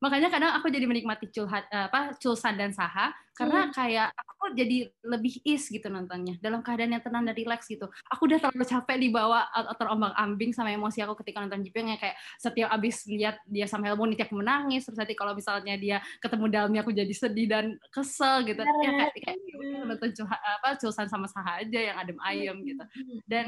makanya 0.00 0.28
kadang 0.32 0.52
aku 0.56 0.72
jadi 0.72 0.86
menikmati 0.88 1.28
culhat 1.28 1.68
apa 1.70 2.16
culsan 2.16 2.56
dan 2.56 2.72
saha 2.72 3.12
karena 3.40 3.60
hmm. 3.68 3.72
kayak 3.72 4.08
aku 4.12 4.52
jadi 4.52 4.78
lebih 5.00 5.40
is 5.48 5.64
gitu 5.72 5.88
nontonnya 5.88 6.36
dalam 6.44 6.60
keadaan 6.60 6.92
yang 6.92 7.00
tenang 7.00 7.24
dan 7.24 7.32
rileks 7.32 7.64
gitu. 7.72 7.88
Aku 8.12 8.28
udah 8.28 8.36
terlalu 8.36 8.68
capek 8.68 8.96
dibawa 9.00 9.48
atau 9.48 9.72
terombang 9.80 10.12
ambing 10.12 10.52
sama 10.52 10.72
emosi 10.76 11.00
aku 11.00 11.16
ketika 11.24 11.40
nonton 11.40 11.64
Jipyong 11.64 11.96
yang 11.96 12.00
kayak 12.00 12.20
setiap 12.36 12.68
abis 12.68 13.08
lihat 13.08 13.40
dia 13.48 13.64
sama 13.64 13.88
Helmut 13.88 14.12
aku 14.12 14.36
menangis 14.36 14.84
terus 14.84 15.00
nanti 15.00 15.16
kalau 15.16 15.32
misalnya 15.32 15.76
dia 15.80 16.04
ketemu 16.20 16.44
dalamnya 16.52 16.80
aku 16.84 16.92
jadi 16.92 17.14
sedih 17.16 17.48
dan 17.48 17.80
kesel 17.88 18.44
gitu. 18.44 18.60
Ya 18.60 18.72
kayak, 18.92 19.12
kayak 19.16 19.36
ya 19.40 19.80
nonton 19.88 20.10
culhat 20.12 20.40
apa 20.40 20.68
culsan 20.76 21.08
sama 21.08 21.24
saha 21.24 21.64
aja 21.64 21.80
yang 21.80 21.96
adem 21.96 22.18
ayem 22.20 22.56
gitu. 22.64 22.84
Hmm. 22.84 23.18
dan 23.24 23.46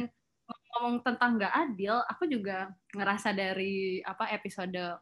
ngomong 0.72 1.04
tentang 1.04 1.36
nggak 1.38 1.54
adil, 1.68 2.00
aku 2.08 2.24
juga 2.26 2.72
ngerasa 2.96 3.30
dari 3.36 4.00
apa 4.02 4.28
episode 4.32 4.98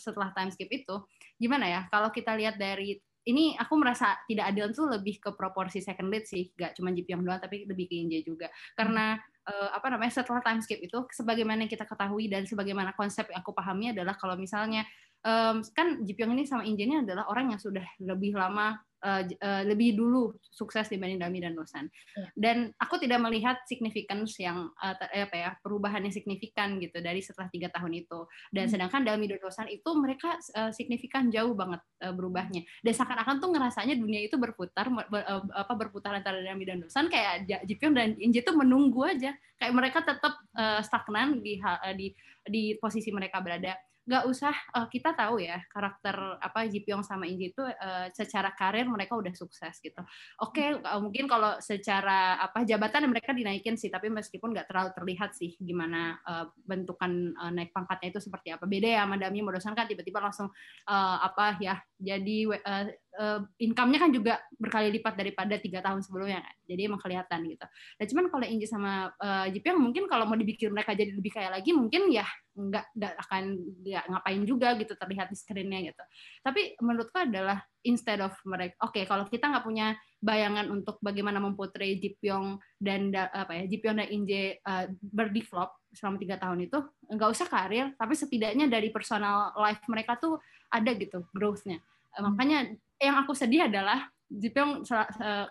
setelah 0.00 0.32
time 0.32 0.48
skip 0.52 0.68
itu 0.72 0.96
gimana 1.36 1.68
ya? 1.68 1.80
Kalau 1.92 2.08
kita 2.08 2.32
lihat 2.36 2.56
dari 2.56 2.96
ini 3.26 3.58
aku 3.58 3.74
merasa 3.74 4.14
tidak 4.30 4.54
adil 4.54 4.70
itu 4.70 4.86
lebih 4.86 5.18
ke 5.18 5.30
proporsi 5.34 5.82
second 5.82 6.14
lead 6.14 6.24
sih, 6.30 6.54
gak 6.54 6.78
cuma 6.78 6.94
Jipyong 6.94 7.26
doang 7.26 7.42
tapi 7.42 7.66
lebih 7.66 7.90
ke 7.90 7.94
Inje 7.98 8.22
juga. 8.22 8.46
Karena 8.78 9.18
uh, 9.50 9.70
apa 9.74 9.90
namanya 9.90 10.14
setelah 10.14 10.38
time 10.46 10.62
skip 10.62 10.78
itu 10.78 11.02
sebagaimana 11.10 11.66
yang 11.66 11.72
kita 11.72 11.82
ketahui 11.90 12.30
dan 12.30 12.46
sebagaimana 12.46 12.94
konsep 12.94 13.26
yang 13.34 13.42
aku 13.42 13.50
pahami 13.50 13.90
adalah 13.90 14.14
kalau 14.14 14.38
misalnya 14.38 14.86
um, 15.26 15.58
kan 15.74 16.06
Jipyong 16.06 16.38
ini 16.38 16.46
sama 16.46 16.62
Inje 16.62 16.86
ini 16.86 17.02
adalah 17.02 17.26
orang 17.26 17.50
yang 17.50 17.58
sudah 17.58 17.82
lebih 17.98 18.38
lama 18.38 18.78
uh, 19.06 19.22
uh, 19.22 19.62
lebih 19.62 19.94
dulu 19.94 20.34
sukses 20.42 20.90
dibanding 20.90 21.22
Dami 21.22 21.38
dan 21.38 21.54
Dosan. 21.54 21.86
Yeah. 21.86 22.28
Dan 22.34 22.56
aku 22.82 22.98
tidak 22.98 23.22
melihat 23.22 23.62
significance 23.70 24.34
yang 24.42 24.74
uh, 24.82 24.94
apa 24.98 25.36
ya 25.36 25.50
perubahan 25.62 26.02
yang 26.02 26.14
signifikan 26.14 26.82
gitu 26.82 26.98
dari 26.98 27.22
setelah 27.22 27.46
tiga 27.54 27.70
tahun 27.70 28.02
itu. 28.02 28.26
Dan 28.50 28.66
hmm. 28.66 28.72
sedangkan 28.74 29.02
Dami 29.06 29.24
dan 29.30 29.38
Dosan 29.38 29.70
itu 29.70 29.90
mereka 29.94 30.34
uh, 30.58 30.74
signifikan 30.74 31.30
jauh 31.30 31.54
banget 31.54 31.80
uh, 32.02 32.10
berubahnya. 32.10 32.66
Dan 32.82 32.92
seakan-akan 32.92 33.38
tuh 33.38 33.50
ngerasanya 33.54 33.94
dunia 33.94 34.26
itu 34.26 34.34
berputar 34.34 34.90
ber, 34.90 35.22
uh, 35.22 35.46
apa 35.54 35.72
berputar 35.78 36.18
antara 36.18 36.42
Dami 36.42 36.66
dan 36.66 36.82
Dosan 36.82 37.06
kayak 37.06 37.46
Jipyong 37.64 37.94
dan 37.94 38.08
Inje 38.18 38.42
itu 38.42 38.52
menunggu 38.52 39.06
aja. 39.06 39.30
Kayak 39.56 39.72
mereka 39.72 39.98
tetap 40.04 40.34
uh, 40.52 40.84
stagnan 40.84 41.40
di 41.40 41.56
uh, 41.62 41.94
di 41.96 42.12
di 42.46 42.78
posisi 42.78 43.10
mereka 43.10 43.42
berada 43.42 43.74
nggak 44.06 44.24
usah 44.30 44.54
uh, 44.70 44.86
kita 44.86 45.18
tahu 45.18 45.42
ya 45.42 45.58
karakter 45.66 46.38
apa 46.38 46.70
Ji 46.70 46.86
Pyong 46.86 47.02
sama 47.02 47.26
Inji 47.26 47.50
itu 47.50 47.60
uh, 47.60 48.06
secara 48.14 48.54
karir 48.54 48.86
mereka 48.86 49.18
udah 49.18 49.34
sukses 49.34 49.82
gitu. 49.82 49.98
Oke, 50.38 50.62
okay, 50.62 50.68
uh, 50.78 51.02
mungkin 51.02 51.26
kalau 51.26 51.58
secara 51.58 52.38
apa 52.38 52.62
jabatan 52.62 53.10
mereka 53.10 53.34
dinaikin 53.34 53.74
sih, 53.74 53.90
tapi 53.90 54.06
meskipun 54.06 54.54
nggak 54.54 54.70
terlalu 54.70 54.90
terlihat 54.94 55.34
sih 55.34 55.58
gimana 55.58 56.22
uh, 56.22 56.46
bentukan 56.62 57.34
uh, 57.34 57.50
naik 57.50 57.74
pangkatnya 57.74 58.14
itu 58.14 58.22
seperti 58.22 58.54
apa. 58.54 58.64
Beda 58.70 58.86
ya 58.86 59.02
sama 59.02 59.18
Dami 59.18 59.42
Modosan 59.42 59.74
kan 59.74 59.90
tiba-tiba 59.90 60.22
langsung 60.22 60.54
uh, 60.86 61.16
apa 61.26 61.58
ya 61.58 61.74
jadi 61.98 62.38
uh, 62.62 62.86
uh, 63.16 63.40
income-nya 63.58 63.98
kan 63.98 64.10
juga 64.12 64.38
berkali 64.60 64.92
lipat 65.00 65.14
daripada 65.16 65.54
tiga 65.58 65.80
tahun 65.80 66.04
sebelumnya 66.04 66.44
kan. 66.44 66.56
Jadi 66.68 66.80
emang 66.86 67.00
kelihatan 67.00 67.40
gitu. 67.48 67.66
Nah 67.66 68.04
cuman 68.04 68.24
kalau 68.30 68.46
Inji 68.46 68.66
sama 68.68 69.10
uh, 69.16 69.46
Jipyong 69.50 69.80
mungkin 69.80 70.04
kalau 70.06 70.28
mau 70.28 70.36
dibikin 70.36 70.70
mereka 70.70 70.92
jadi 70.92 71.12
lebih 71.16 71.32
kaya 71.32 71.50
lagi 71.50 71.72
mungkin 71.72 72.12
ya 72.12 72.24
nggak 72.56 72.96
nggak 72.96 73.12
akan 73.28 73.44
ya 73.84 74.00
ngapain 74.08 74.42
juga 74.48 74.72
gitu 74.80 74.96
terlihat 74.96 75.28
di 75.28 75.36
screen-nya 75.36 75.92
gitu. 75.92 76.02
Tapi 76.40 76.76
menurutku 76.80 77.16
adalah 77.16 77.60
instead 77.84 78.20
of 78.20 78.32
mereka 78.48 78.76
oke 78.80 78.96
okay, 78.96 79.04
kalau 79.04 79.28
kita 79.28 79.48
nggak 79.48 79.64
punya 79.64 79.96
bayangan 80.20 80.72
untuk 80.72 80.96
bagaimana 81.04 81.38
memputri 81.38 82.00
Jipyong 82.00 82.56
dan 82.80 83.12
apa 83.12 83.52
ya 83.52 83.64
Jipyong 83.68 84.00
dan 84.00 84.08
Inje 84.08 84.58
uh, 84.64 84.88
berdevelop 85.00 85.76
selama 85.92 86.16
tiga 86.20 86.36
tahun 86.36 86.68
itu 86.68 86.78
nggak 87.08 87.30
usah 87.32 87.48
karir 87.48 87.92
tapi 87.96 88.12
setidaknya 88.12 88.68
dari 88.68 88.92
personal 88.92 89.56
life 89.56 89.80
mereka 89.88 90.16
tuh 90.20 90.40
ada 90.72 90.90
gitu 90.96 91.24
growth-nya. 91.32 91.80
Makanya 92.22 92.72
yang 92.96 93.16
aku 93.20 93.36
sedih 93.36 93.68
adalah 93.68 94.08
Jipyong 94.26 94.82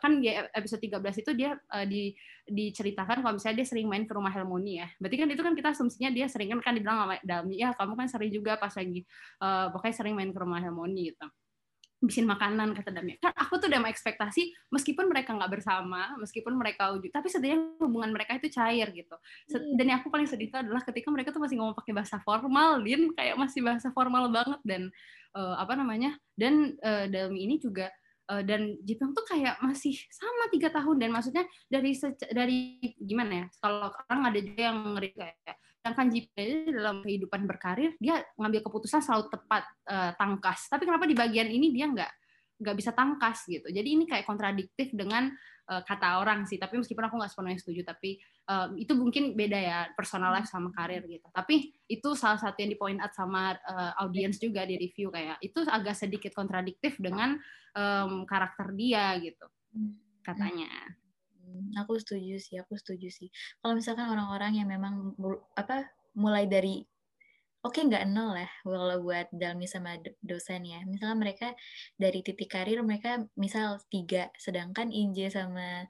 kan 0.04 0.20
di 0.20 0.28
episode 0.36 0.84
13 0.84 1.24
itu 1.24 1.32
dia 1.32 1.56
uh, 1.72 1.88
di 1.88 2.12
diceritakan 2.44 3.24
kalau 3.24 3.40
misalnya 3.40 3.64
dia 3.64 3.68
sering 3.72 3.88
main 3.88 4.04
ke 4.04 4.12
rumah 4.12 4.28
Helmoni 4.36 4.84
ya. 4.84 4.88
Berarti 5.00 5.16
kan 5.16 5.28
itu 5.32 5.42
kan 5.48 5.54
kita 5.56 5.72
asumsinya 5.72 6.12
dia 6.12 6.28
sering 6.28 6.52
kan 6.52 6.60
kan 6.60 6.74
dibilang 6.76 7.08
sama 7.08 7.16
Dalmi, 7.24 7.56
ya 7.56 7.72
kamu 7.72 7.96
kan 7.96 8.08
sering 8.12 8.32
juga 8.36 8.60
pas 8.60 8.76
lagi 8.76 9.08
uh, 9.40 9.72
pokoknya 9.72 9.96
sering 9.96 10.14
main 10.20 10.36
ke 10.36 10.40
rumah 10.44 10.60
Helmoni 10.60 11.16
gitu 11.16 11.24
bikin 12.06 12.26
makanan 12.30 12.78
kata 12.78 12.90
Damia. 12.94 13.18
Kan 13.20 13.34
aku 13.36 13.58
tuh 13.58 13.68
udah 13.68 13.82
mau 13.82 13.90
ekspektasi 13.90 14.72
meskipun 14.72 15.10
mereka 15.10 15.34
nggak 15.34 15.52
bersama, 15.52 16.14
meskipun 16.22 16.54
mereka 16.56 16.94
wujud, 16.94 17.12
tapi 17.12 17.28
setidaknya 17.28 17.76
hubungan 17.82 18.14
mereka 18.14 18.38
itu 18.38 18.48
cair 18.54 18.88
gitu. 18.94 19.16
Hmm. 19.52 19.76
Dan 19.76 19.86
yang 19.92 19.98
aku 20.00 20.10
paling 20.14 20.30
sedih 20.30 20.48
itu 20.50 20.58
adalah 20.58 20.82
ketika 20.86 21.10
mereka 21.10 21.34
tuh 21.34 21.42
masih 21.42 21.60
ngomong 21.60 21.76
pakai 21.76 21.94
bahasa 21.94 22.18
formal, 22.24 22.82
Din 22.86 23.12
kayak 23.14 23.36
masih 23.36 23.62
bahasa 23.66 23.90
formal 23.92 24.30
banget 24.32 24.62
dan 24.64 24.82
uh, 25.36 25.60
apa 25.60 25.74
namanya? 25.76 26.16
Dan 26.38 26.80
uh, 26.80 27.10
dalam 27.10 27.36
ini 27.36 27.60
juga 27.60 27.92
uh, 28.30 28.44
dan 28.46 28.78
Jepang 28.82 29.14
tuh 29.14 29.26
kayak 29.26 29.62
masih 29.62 29.94
sama 30.10 30.50
tiga 30.50 30.70
tahun 30.74 30.98
dan 31.02 31.10
maksudnya 31.14 31.46
dari 31.70 31.94
dari 32.34 32.60
gimana 32.98 33.46
ya 33.46 33.48
kalau 33.62 33.90
orang 34.10 34.22
ada 34.34 34.40
juga 34.42 34.62
yang 34.72 34.78
ngeri 34.98 35.12
kayak 35.14 35.58
sedangkan 35.86 36.10
Jipang 36.10 36.74
dalam 36.74 36.98
kehidupan 37.06 37.46
berkarir 37.46 37.94
dia 38.02 38.26
ngambil 38.42 38.66
keputusan 38.66 39.06
selalu 39.06 39.30
tepat 39.30 39.70
uh, 39.86 40.18
tangkas. 40.18 40.66
Tapi 40.66 40.82
kenapa 40.82 41.06
di 41.06 41.14
bagian 41.14 41.46
ini 41.46 41.70
dia 41.70 41.86
nggak 41.86 42.12
nggak 42.58 42.74
bisa 42.74 42.90
tangkas 42.90 43.46
gitu? 43.46 43.70
Jadi 43.70 43.94
ini 43.94 44.10
kayak 44.10 44.26
kontradiktif 44.26 44.90
dengan 44.98 45.30
uh, 45.70 45.86
kata 45.86 46.26
orang 46.26 46.50
sih. 46.50 46.58
Tapi 46.58 46.82
meskipun 46.82 47.06
aku 47.06 47.22
nggak 47.22 47.30
sepenuhnya 47.30 47.62
setuju 47.62 47.86
tapi 47.86 48.18
uh, 48.50 48.74
itu 48.74 48.98
mungkin 48.98 49.38
beda 49.38 49.60
ya 49.62 49.80
personal 49.94 50.34
life 50.34 50.50
sama 50.50 50.74
karir 50.74 51.06
gitu. 51.06 51.30
Tapi 51.30 51.70
itu 51.86 52.10
salah 52.18 52.42
satu 52.42 52.58
yang 52.66 52.74
di 52.74 52.82
point 52.82 52.98
out 52.98 53.14
sama 53.14 53.54
uh, 53.54 53.94
audience 54.02 54.42
juga 54.42 54.66
di 54.66 54.82
review. 54.82 55.14
Kayak 55.14 55.38
itu 55.46 55.70
agak 55.70 55.94
sedikit 55.94 56.34
kontradiktif 56.34 56.98
dengan 56.98 57.38
um, 57.78 58.26
karakter 58.26 58.74
dia 58.74 59.14
gitu 59.22 59.46
katanya. 60.26 60.98
Hmm, 61.56 61.72
aku 61.80 61.96
setuju 61.96 62.36
sih, 62.36 62.60
aku 62.60 62.76
setuju 62.76 63.08
sih. 63.08 63.30
Kalau 63.64 63.74
misalkan 63.80 64.12
orang-orang 64.12 64.60
yang 64.60 64.68
memang 64.68 65.16
apa 65.56 65.88
mulai 66.20 66.52
dari 66.52 66.84
oke 67.64 67.80
okay, 67.80 67.88
nggak 67.88 68.06
nol 68.12 68.36
lah 68.36 68.50
kalau 68.62 69.00
buat 69.02 69.32
Dalmi 69.32 69.66
sama 69.66 69.96
dosen 70.20 70.68
ya. 70.68 70.84
Misalnya 70.84 71.16
mereka 71.16 71.48
dari 71.96 72.20
titik 72.22 72.52
karir 72.52 72.84
mereka 72.84 73.24
misal 73.40 73.80
tiga, 73.88 74.28
sedangkan 74.36 74.92
Inje 74.92 75.32
sama 75.32 75.88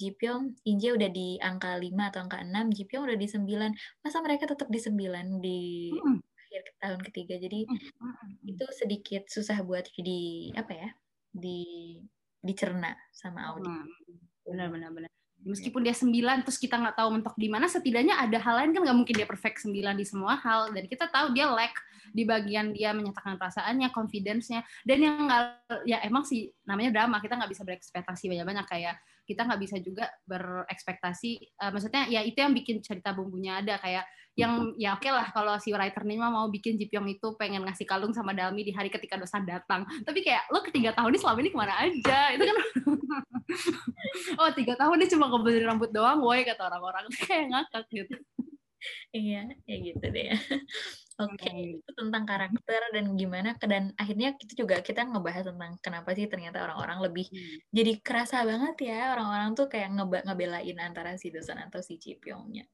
Jipyong, 0.00 0.56
Inje 0.64 0.96
udah 0.96 1.10
di 1.12 1.36
angka 1.44 1.76
5 1.76 1.92
atau 2.08 2.20
angka 2.24 2.40
6, 2.40 2.72
Jipyong 2.72 3.04
udah 3.04 3.18
di 3.20 3.28
9. 3.28 4.00
Masa 4.00 4.18
mereka 4.24 4.48
tetap 4.48 4.72
di 4.72 4.80
9 4.80 5.44
di 5.44 5.60
hmm. 5.92 6.18
akhir 6.24 6.62
tahun 6.80 7.00
ketiga. 7.04 7.34
Jadi 7.36 7.68
hmm. 7.68 8.48
itu 8.48 8.64
sedikit 8.72 9.28
susah 9.28 9.60
buat 9.60 9.84
di 10.00 10.54
apa 10.56 10.72
ya? 10.72 10.90
di 11.30 11.62
dicerna 12.42 12.96
sama 13.12 13.52
Audi. 13.52 13.68
Hmm, 13.68 13.86
benar 14.46 14.68
benar 14.72 14.90
benar. 14.92 15.10
Meskipun 15.40 15.80
dia 15.80 15.96
sembilan 15.96 16.44
terus 16.44 16.60
kita 16.60 16.76
nggak 16.76 17.00
tahu 17.00 17.08
mentok 17.16 17.32
di 17.40 17.48
mana, 17.48 17.64
setidaknya 17.64 18.20
ada 18.20 18.36
hal 18.44 18.60
lain 18.60 18.70
kan 18.76 18.84
nggak 18.84 18.98
mungkin 19.00 19.14
dia 19.16 19.24
perfect 19.24 19.64
sembilan 19.64 19.96
di 19.96 20.04
semua 20.04 20.36
hal. 20.36 20.68
Dan 20.76 20.84
kita 20.84 21.08
tahu 21.08 21.32
dia 21.32 21.48
lack 21.48 21.72
di 22.12 22.28
bagian 22.28 22.76
dia 22.76 22.92
menyatakan 22.92 23.40
perasaannya, 23.40 23.88
confidence-nya. 23.88 24.60
Dan 24.84 25.00
yang 25.00 25.24
nggak 25.24 25.44
ya 25.88 26.04
emang 26.04 26.28
sih 26.28 26.52
namanya 26.68 26.92
drama 26.92 27.24
kita 27.24 27.40
nggak 27.40 27.50
bisa 27.56 27.64
berekspektasi 27.64 28.28
banyak-banyak. 28.28 28.66
Kayak 28.68 29.00
kita 29.30 29.46
nggak 29.46 29.60
bisa 29.62 29.76
juga 29.78 30.10
berekspektasi 30.26 31.62
uh, 31.62 31.70
maksudnya 31.70 32.10
ya 32.10 32.26
itu 32.26 32.42
yang 32.42 32.50
bikin 32.50 32.82
cerita 32.82 33.14
bumbunya 33.14 33.62
ada 33.62 33.78
kayak 33.78 34.02
yang 34.38 34.72
ya 34.78 34.94
oke 34.94 35.02
okay 35.02 35.10
lah 35.10 35.26
kalau 35.34 35.58
si 35.58 35.74
writer 35.74 36.06
ini 36.06 36.16
mau 36.16 36.46
bikin 36.46 36.78
Jipyong 36.78 37.10
itu 37.10 37.34
pengen 37.34 37.66
ngasih 37.66 37.84
kalung 37.84 38.14
sama 38.14 38.30
Dalmi 38.30 38.62
di 38.62 38.70
hari 38.70 38.86
ketika 38.88 39.18
dosa 39.18 39.42
datang. 39.42 39.82
Tapi 40.06 40.22
kayak 40.22 40.48
lo 40.54 40.62
ketiga 40.62 40.94
tahun 40.94 41.12
ini 41.12 41.18
selama 41.18 41.38
ini 41.42 41.50
ke 41.50 41.58
mana 41.58 41.74
aja? 41.82 42.20
Itu 42.38 42.44
kan 42.46 42.56
oh 44.40 44.50
tiga 44.54 44.74
tahun 44.78 45.02
dia 45.02 45.08
cuma 45.12 45.26
ngebenerin 45.28 45.66
rambut 45.66 45.90
doang 45.90 46.22
woi 46.22 46.46
kata 46.46 46.62
orang-orang. 46.62 47.04
Kayak 47.26 47.46
ngakak 47.50 47.84
gitu. 47.90 48.16
Iya 49.12 49.50
ya 49.68 49.76
gitu 49.76 50.06
deh 50.08 50.32
Oke, 51.20 51.36
okay. 51.36 51.60
itu 51.76 51.92
tentang 51.92 52.24
karakter 52.24 52.80
dan 52.96 53.12
gimana 53.12 53.52
dan 53.60 53.92
akhirnya 54.00 54.32
itu 54.40 54.64
juga 54.64 54.80
kita 54.80 55.04
ngebahas 55.04 55.52
tentang 55.52 55.76
kenapa 55.84 56.16
sih 56.16 56.24
ternyata 56.32 56.64
orang-orang 56.64 57.12
lebih 57.12 57.28
hmm. 57.28 57.68
jadi 57.76 57.92
kerasa 58.00 58.40
banget 58.48 58.88
ya 58.88 59.12
orang-orang 59.12 59.52
tuh 59.52 59.68
kayak 59.68 59.92
ngebe 60.00 60.24
ngebelain 60.24 60.78
antara 60.80 61.20
si 61.20 61.28
Dosan 61.28 61.60
atau 61.60 61.84
si 61.84 62.00
Cipyongnya. 62.00 62.64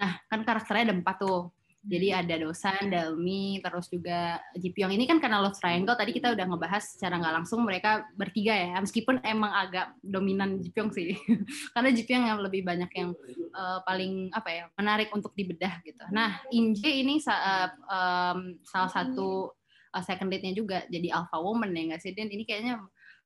Nah, 0.00 0.12
kan 0.28 0.40
karakternya 0.44 0.92
ada 0.92 0.96
empat 0.96 1.16
tuh. 1.20 1.48
Jadi 1.80 2.12
hmm. 2.12 2.20
ada 2.20 2.34
Dosan, 2.44 2.92
Dalmi, 2.92 3.56
terus 3.64 3.88
juga 3.88 4.36
Jipyong. 4.52 4.92
Ini 4.92 5.08
kan 5.08 5.16
karena 5.16 5.40
Love 5.40 5.56
Triangle, 5.56 5.96
tadi 5.96 6.12
kita 6.12 6.36
udah 6.36 6.44
ngebahas 6.44 6.84
secara 6.84 7.16
nggak 7.16 7.34
langsung 7.40 7.64
mereka 7.64 8.04
bertiga 8.20 8.52
ya. 8.52 8.76
Meskipun 8.76 9.24
emang 9.24 9.48
agak 9.48 9.96
dominan 10.04 10.60
Jipyong 10.60 10.92
sih. 10.92 11.16
karena 11.74 11.88
Jipyong 11.88 12.24
yang 12.28 12.40
lebih 12.44 12.68
banyak 12.68 12.90
yang 12.92 13.16
uh, 13.56 13.80
paling 13.88 14.28
apa 14.36 14.48
ya 14.52 14.64
menarik 14.76 15.08
untuk 15.16 15.32
dibedah 15.32 15.80
gitu. 15.80 16.04
Nah, 16.12 16.44
Inje 16.52 16.92
ini 16.92 17.16
uh, 17.24 17.68
um, 17.88 18.60
salah 18.60 18.90
satu 18.92 19.48
uh, 19.96 20.02
second 20.04 20.28
date-nya 20.28 20.52
juga 20.52 20.84
jadi 20.92 21.16
alpha 21.16 21.40
woman 21.40 21.72
ya 21.72 21.96
nggak 21.96 22.02
sih? 22.04 22.12
Dan 22.12 22.28
ini 22.28 22.44
kayaknya 22.44 22.76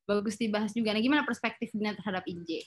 bagus 0.06 0.38
dibahas 0.38 0.70
juga. 0.70 0.94
Nah, 0.94 1.02
gimana 1.02 1.26
perspektifnya 1.26 1.98
terhadap 1.98 2.22
Inje? 2.30 2.62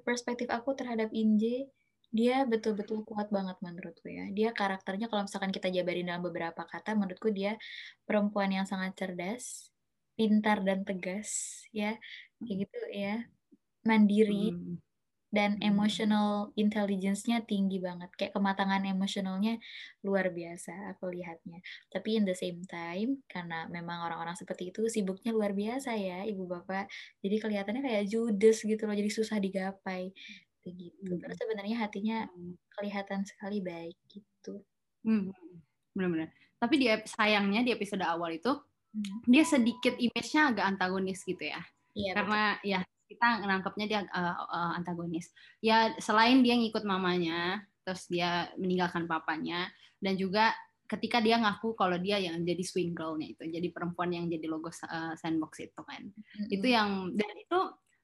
Perspektif 0.00 0.48
aku 0.48 0.72
terhadap 0.72 1.12
Inje 1.12 1.68
dia 2.12 2.44
betul-betul 2.44 3.08
kuat 3.08 3.32
banget 3.32 3.56
menurutku 3.64 4.04
ya. 4.12 4.28
Dia 4.28 4.52
karakternya 4.52 5.08
kalau 5.08 5.24
misalkan 5.24 5.48
kita 5.48 5.72
jabarin 5.72 6.12
dalam 6.12 6.20
beberapa 6.20 6.68
kata, 6.68 6.92
menurutku 6.92 7.32
dia 7.32 7.56
perempuan 8.04 8.52
yang 8.52 8.68
sangat 8.68 8.92
cerdas, 9.00 9.72
pintar 10.12 10.60
dan 10.60 10.84
tegas, 10.84 11.64
ya, 11.72 11.96
kayak 12.44 12.68
gitu 12.68 12.78
ya, 12.92 13.24
mandiri 13.88 14.52
hmm. 14.52 14.76
dan 15.32 15.56
hmm. 15.56 15.64
emotional 15.72 16.52
intelligence-nya 16.52 17.48
tinggi 17.48 17.80
banget. 17.80 18.12
Kayak 18.20 18.36
kematangan 18.36 18.84
emosionalnya 18.84 19.56
luar 20.04 20.28
biasa 20.28 20.92
aku 20.92 21.16
lihatnya. 21.16 21.64
Tapi 21.88 22.20
in 22.20 22.28
the 22.28 22.36
same 22.36 22.60
time, 22.68 23.24
karena 23.24 23.64
memang 23.72 24.04
orang-orang 24.04 24.36
seperti 24.36 24.68
itu 24.68 24.84
sibuknya 24.92 25.32
luar 25.32 25.56
biasa 25.56 25.96
ya, 25.96 26.28
ibu 26.28 26.44
bapak. 26.44 26.92
Jadi 27.24 27.40
kelihatannya 27.40 27.80
kayak 27.88 28.04
judes 28.04 28.68
gitu 28.68 28.84
loh, 28.84 28.92
jadi 28.92 29.08
susah 29.08 29.40
digapai 29.40 30.12
gitu. 30.70 31.10
Hmm. 31.10 31.20
Terus 31.26 31.36
sebenarnya 31.38 31.76
hatinya 31.82 32.18
kelihatan 32.78 33.26
sekali 33.26 33.58
baik 33.58 33.98
gitu. 34.06 34.62
Hmm. 35.02 35.34
Benar-benar. 35.96 36.30
Tapi 36.62 36.74
di 36.78 36.86
sayangnya 37.10 37.66
di 37.66 37.74
episode 37.74 38.06
awal 38.06 38.38
itu 38.38 38.54
hmm. 38.94 39.26
dia 39.26 39.42
sedikit 39.42 39.98
image-nya 39.98 40.54
agak 40.54 40.64
antagonis 40.76 41.26
gitu 41.26 41.42
ya. 41.42 41.58
Iya, 41.92 42.12
Karena 42.16 42.56
betul. 42.56 42.70
ya 42.70 42.80
kita 43.10 43.28
nangkepnya 43.44 43.86
dia 43.90 44.00
uh, 44.08 44.36
uh, 44.48 44.72
antagonis. 44.78 45.28
Ya 45.60 45.92
selain 46.00 46.40
dia 46.40 46.56
ngikut 46.56 46.86
mamanya, 46.86 47.60
terus 47.84 48.06
dia 48.08 48.48
meninggalkan 48.56 49.04
papanya 49.04 49.68
dan 50.00 50.16
juga 50.16 50.54
ketika 50.88 51.24
dia 51.24 51.40
ngaku 51.40 51.72
kalau 51.72 51.96
dia 51.96 52.20
yang 52.20 52.44
jadi 52.44 52.60
swing 52.60 52.92
girl-nya 52.92 53.32
itu, 53.32 53.48
jadi 53.48 53.68
perempuan 53.72 54.12
yang 54.12 54.28
jadi 54.28 54.44
logo 54.44 54.68
uh, 54.68 55.16
sandbox 55.16 55.60
itu 55.64 55.80
kan. 55.84 56.04
Mm-hmm. 56.04 56.48
Itu 56.52 56.66
yang 56.68 56.90
dan 57.16 57.32
itu 57.36 57.58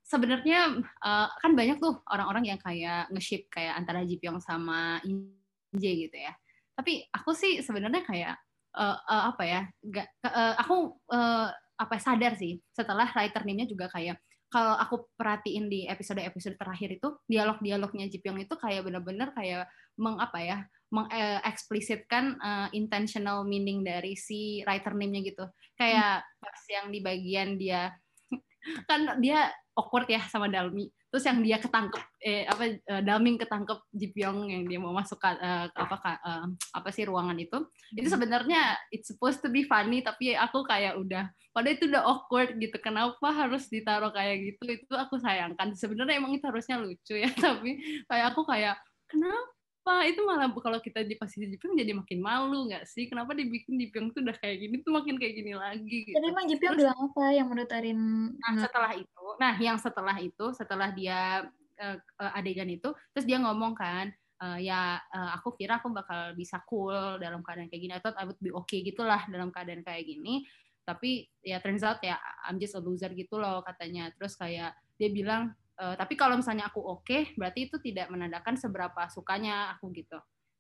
sebenarnya 0.08 0.80
uh, 1.04 1.28
kan 1.28 1.52
banyak 1.52 1.76
tuh 1.76 2.00
orang-orang 2.08 2.56
yang 2.56 2.60
kayak 2.60 3.12
nge-ship 3.12 3.52
kayak 3.52 3.76
antara 3.76 4.08
Jipyong 4.08 4.40
sama 4.40 4.98
Inje 5.04 6.08
gitu 6.08 6.16
ya. 6.16 6.32
Tapi 6.72 7.04
aku 7.12 7.36
sih 7.36 7.60
sebenarnya 7.60 8.02
kayak 8.08 8.34
uh, 8.72 8.96
uh, 8.96 9.22
apa 9.36 9.44
ya? 9.44 9.60
Gak, 9.84 10.08
uh, 10.24 10.56
aku 10.56 10.96
uh, 11.12 11.52
apa 11.78 11.94
ya, 11.94 12.02
sadar 12.02 12.32
sih 12.40 12.56
setelah 12.72 13.06
writer 13.12 13.44
name-nya 13.44 13.68
juga 13.68 13.92
kayak 13.92 14.16
kalau 14.48 14.72
aku 14.80 15.12
perhatiin 15.12 15.68
di 15.68 15.84
episode-episode 15.84 16.56
terakhir 16.56 16.96
itu 16.96 17.08
dialog-dialognya 17.28 18.08
Jipyong 18.08 18.48
itu 18.48 18.56
kayak 18.56 18.80
bener-bener 18.88 19.28
kayak 19.36 19.68
meng 20.00 20.16
apa 20.16 20.38
ya 20.40 20.58
mengeksplisitkan 20.88 22.40
uh, 22.40 22.68
intentional 22.72 23.44
meaning 23.44 23.84
dari 23.84 24.16
si 24.16 24.64
writer 24.64 24.96
name-nya 24.96 25.20
gitu 25.20 25.44
kayak 25.76 26.24
pas 26.40 26.62
yang 26.72 26.88
di 26.88 27.04
bagian 27.04 27.60
dia 27.60 27.92
kan 28.88 29.20
dia 29.20 29.52
awkward 29.78 30.10
ya 30.10 30.18
sama 30.26 30.50
Dalmi. 30.50 30.90
Terus 31.08 31.24
yang 31.24 31.38
dia 31.40 31.62
ketangkep 31.62 32.02
eh 32.18 32.42
apa 32.44 32.64
uh, 32.90 33.02
Dalming 33.06 33.38
ketangkep 33.38 33.78
Jipyong 33.94 34.50
yang 34.50 34.62
dia 34.66 34.82
mau 34.82 34.90
masuk 34.90 35.22
ke 35.22 35.30
uh, 35.30 35.70
apa 35.70 35.96
uh, 36.18 36.46
apa 36.74 36.88
sih 36.90 37.06
ruangan 37.06 37.38
itu. 37.38 37.62
Itu 37.94 38.10
hmm. 38.10 38.14
sebenarnya 38.18 38.74
it's 38.90 39.06
supposed 39.06 39.38
to 39.40 39.48
be 39.48 39.62
funny 39.62 40.02
tapi 40.02 40.34
aku 40.34 40.66
kayak 40.66 40.98
udah 40.98 41.30
pada 41.54 41.68
itu 41.70 41.86
udah 41.86 42.02
awkward 42.02 42.58
gitu. 42.58 42.74
Kenapa 42.82 43.30
harus 43.30 43.70
ditaruh 43.70 44.10
kayak 44.10 44.36
gitu? 44.52 44.82
Itu 44.82 44.94
aku 44.98 45.22
sayangkan. 45.22 45.78
Sebenarnya 45.78 46.18
emang 46.18 46.34
itu 46.34 46.44
harusnya 46.44 46.82
lucu 46.82 47.14
ya 47.14 47.30
tapi 47.46 48.04
kayak 48.10 48.34
aku 48.34 48.42
kayak 48.44 48.76
kenapa 49.06 49.57
apa? 49.88 50.04
Itu 50.04 50.20
malah 50.28 50.52
kalau 50.52 50.84
kita 50.84 51.00
di 51.00 51.16
posisi 51.16 51.48
Jepang 51.48 51.72
jadi 51.72 51.96
makin 51.96 52.20
malu 52.20 52.68
nggak 52.68 52.84
sih? 52.84 53.08
Kenapa 53.08 53.32
dibikin 53.32 53.80
Jepang 53.80 54.12
tuh 54.12 54.20
udah 54.20 54.36
kayak 54.36 54.60
gini 54.60 54.84
tuh 54.84 54.92
makin 54.92 55.16
kayak 55.16 55.34
gini 55.40 55.56
lagi 55.56 55.96
gitu. 56.04 56.16
tapi 56.20 56.28
emang 56.28 56.44
Jepang 56.44 56.76
bilang 56.76 56.98
apa 57.08 57.24
yang 57.32 57.46
menurut 57.48 57.72
Arin 57.72 58.00
nah 58.36 58.52
setelah 58.60 58.92
itu 58.92 59.24
nah 59.40 59.54
yang 59.56 59.76
setelah 59.80 60.16
itu 60.20 60.46
setelah 60.52 60.88
dia 60.92 61.48
uh, 61.80 62.36
adegan 62.36 62.68
itu 62.68 62.92
terus 63.16 63.24
dia 63.24 63.40
ngomong 63.40 63.72
kan 63.72 64.12
uh, 64.44 64.58
ya 64.60 65.00
uh, 65.00 65.30
aku 65.40 65.56
kira 65.56 65.80
aku 65.80 65.88
bakal 65.88 66.36
bisa 66.36 66.60
cool 66.68 67.16
dalam 67.16 67.40
keadaan 67.40 67.72
kayak 67.72 67.82
gini. 67.82 67.94
Atau 67.96 68.12
I 68.14 68.24
would 68.28 68.40
be 68.42 68.52
okay 68.66 68.84
gitulah 68.84 69.24
dalam 69.30 69.48
keadaan 69.48 69.82
kayak 69.82 70.04
gini. 70.04 70.44
Tapi 70.84 71.28
ya 71.44 71.60
turns 71.60 71.84
out 71.84 72.00
ya 72.00 72.16
I'm 72.48 72.56
just 72.56 72.76
a 72.76 72.80
loser 72.80 73.12
gitu 73.16 73.40
loh 73.40 73.64
katanya. 73.64 74.12
Terus 74.16 74.36
kayak 74.36 74.76
dia 74.98 75.08
bilang 75.12 75.54
uh, 75.80 75.94
tapi 75.96 76.14
kalau 76.18 76.36
misalnya 76.36 76.68
aku 76.68 76.82
oke 76.82 77.06
okay, 77.06 77.32
berarti 77.34 77.70
itu 77.70 77.76
tidak 77.80 78.10
menandakan 78.12 78.54
seberapa 78.58 79.08
sukanya 79.10 79.74
aku 79.78 79.90
gitu. 79.94 80.18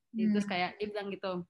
Hmm. 0.08 0.32
terus 0.32 0.48
kayak 0.48 0.80
dia 0.80 0.88
bilang 0.88 1.12
gitu. 1.12 1.44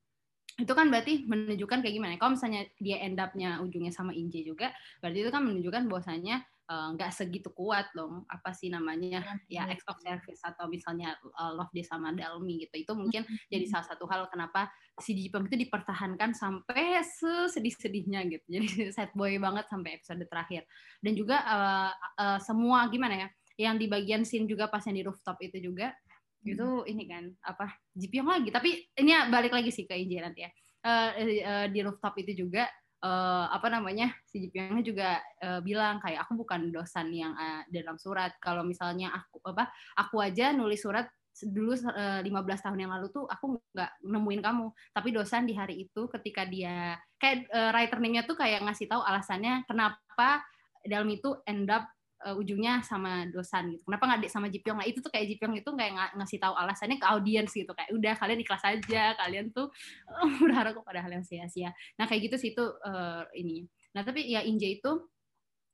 Itu 0.59 0.75
kan 0.75 0.91
berarti 0.91 1.23
menunjukkan 1.31 1.79
kayak 1.87 1.95
gimana? 1.95 2.19
Kalau 2.19 2.35
misalnya 2.35 2.67
dia 2.83 2.99
end 2.99 3.15
up-nya 3.15 3.63
ujungnya 3.63 3.95
sama 3.95 4.11
Inje 4.11 4.43
juga 4.43 4.75
berarti 4.99 5.23
itu 5.23 5.31
kan 5.31 5.47
menunjukkan 5.47 5.87
bahwasanya 5.87 6.43
Eh, 6.69 6.89
nggak 7.01 7.09
uh, 7.09 7.17
segitu 7.17 7.49
kuat 7.57 7.89
dong. 7.97 8.29
Apa 8.29 8.53
sih 8.53 8.69
namanya? 8.69 9.25
Ya 9.49 9.65
ex 9.73 9.81
of 9.89 9.97
service 10.05 10.45
atau 10.45 10.69
misalnya 10.69 11.17
uh, 11.41 11.57
love 11.57 11.73
dia 11.73 11.81
sama 11.81 12.13
Dalmi 12.13 12.61
gitu. 12.61 12.85
Itu 12.85 12.93
mungkin 12.93 13.25
jadi 13.49 13.65
salah 13.65 13.89
satu 13.89 14.05
hal 14.05 14.29
kenapa 14.29 14.69
si 15.01 15.17
Jipeng 15.17 15.49
itu 15.49 15.57
dipertahankan 15.65 16.37
sampai 16.37 17.01
sesedih-sedihnya 17.01 18.21
gitu. 18.29 18.45
Jadi 18.61 18.93
sad 18.93 19.17
boy 19.17 19.41
banget 19.41 19.65
sampai 19.73 19.97
episode 19.97 20.21
terakhir. 20.29 20.69
Dan 21.01 21.17
juga 21.17 21.41
uh, 21.41 21.93
uh, 22.21 22.39
semua 22.45 22.85
gimana 22.93 23.17
ya 23.17 23.29
yang 23.59 23.77
di 23.77 23.91
bagian 23.91 24.23
scene 24.23 24.47
juga 24.47 24.71
pas 24.71 24.81
yang 24.87 24.97
di 24.97 25.05
rooftop 25.05 25.37
itu 25.43 25.59
juga. 25.59 25.91
Hmm. 26.39 26.55
itu 26.55 26.69
ini 26.87 27.05
kan 27.11 27.25
apa 27.43 27.75
Jipyong 27.99 28.31
lagi. 28.31 28.49
Tapi 28.55 28.71
ini 28.95 29.11
balik 29.27 29.51
lagi 29.51 29.75
sih 29.75 29.85
ke 29.85 29.99
Inje 29.99 30.23
nanti 30.23 30.47
ya. 30.47 30.51
Uh, 30.79 31.11
uh, 31.19 31.67
di 31.67 31.83
rooftop 31.83 32.15
itu 32.23 32.47
juga 32.47 32.71
uh, 33.03 33.51
apa 33.51 33.67
namanya 33.67 34.15
si 34.23 34.47
Jipyongnya 34.47 34.85
juga 34.87 35.11
uh, 35.43 35.59
bilang 35.59 35.99
kayak 35.99 36.23
aku 36.23 36.47
bukan 36.47 36.71
dosan 36.71 37.11
yang 37.11 37.35
uh, 37.35 37.67
dalam 37.75 37.99
surat. 37.99 38.39
Kalau 38.39 38.63
misalnya 38.63 39.11
aku 39.11 39.43
apa 39.51 39.67
aku 39.99 40.23
aja 40.23 40.55
nulis 40.55 40.79
surat 40.79 41.11
dulu 41.39 41.75
uh, 41.75 42.19
15 42.23 42.31
tahun 42.67 42.79
yang 42.83 42.91
lalu 42.95 43.15
tuh 43.15 43.27
aku 43.27 43.59
nggak 43.75 43.91
nemuin 44.07 44.43
kamu. 44.43 44.67
Tapi 44.95 45.09
dosan 45.11 45.43
di 45.43 45.59
hari 45.59 45.91
itu 45.91 46.07
ketika 46.07 46.47
dia 46.47 46.95
kayak 47.19 47.51
uh, 47.51 47.71
writer 47.75 47.99
name-nya 47.99 48.23
tuh 48.27 48.39
kayak 48.39 48.63
ngasih 48.63 48.87
tahu 48.87 49.03
alasannya 49.03 49.67
kenapa 49.67 50.43
dalam 50.87 51.11
itu 51.11 51.35
end 51.47 51.67
up 51.71 51.91
uh, 52.25 52.35
ujungnya 52.35 52.83
sama 52.83 53.27
dosan 53.31 53.75
gitu. 53.75 53.83
Kenapa 53.87 54.05
nggak 54.11 54.31
sama 54.31 54.51
Jipyong? 54.51 54.79
Nah 54.83 54.87
itu 54.89 54.99
tuh 54.99 55.11
kayak 55.13 55.27
Jipyong 55.35 55.55
itu 55.59 55.71
kayak 55.71 55.93
ng 55.95 56.01
ngasih 56.23 56.39
tahu 56.43 56.55
alasannya 56.55 56.99
ke 56.99 57.07
audiens 57.07 57.51
gitu 57.51 57.71
kayak 57.75 57.91
udah 57.95 58.15
kalian 58.19 58.41
ikhlas 58.43 58.65
aja, 58.67 59.15
kalian 59.15 59.55
tuh 59.55 59.71
uh, 60.11 60.31
berharap 60.45 60.75
kepada 60.83 61.05
hal 61.05 61.11
yang 61.15 61.25
sia-sia. 61.27 61.71
Nah 62.01 62.07
kayak 62.11 62.31
gitu 62.31 62.37
sih 62.41 62.51
itu 62.57 62.65
uh, 62.65 63.23
ini. 63.35 63.67
Nah 63.95 64.03
tapi 64.03 64.27
ya 64.27 64.43
Inje 64.43 64.81
itu, 64.81 64.93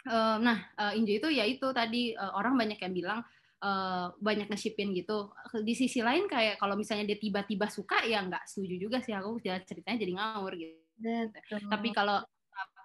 uh, 0.08 0.36
nah 0.40 0.68
uh, 0.76 0.92
Inje 0.92 1.22
itu 1.22 1.28
ya 1.32 1.44
itu 1.48 1.66
tadi 1.72 2.12
uh, 2.12 2.36
orang 2.36 2.58
banyak 2.58 2.78
yang 2.80 2.92
bilang 2.92 3.20
uh, 3.64 4.12
banyak 4.20 4.50
nge-shipin 4.52 4.92
gitu. 4.92 5.32
Di 5.64 5.74
sisi 5.76 6.04
lain 6.04 6.28
kayak 6.28 6.60
kalau 6.60 6.76
misalnya 6.76 7.08
dia 7.08 7.18
tiba-tiba 7.18 7.72
suka 7.72 8.04
ya 8.04 8.20
nggak 8.20 8.44
setuju 8.44 8.76
juga 8.88 8.98
sih 9.00 9.16
aku 9.16 9.40
ceritanya 9.40 9.98
jadi 10.00 10.12
ngawur 10.12 10.52
gitu. 10.56 10.84
Betul. 10.94 11.66
Tapi 11.68 11.88
kalau 11.90 12.22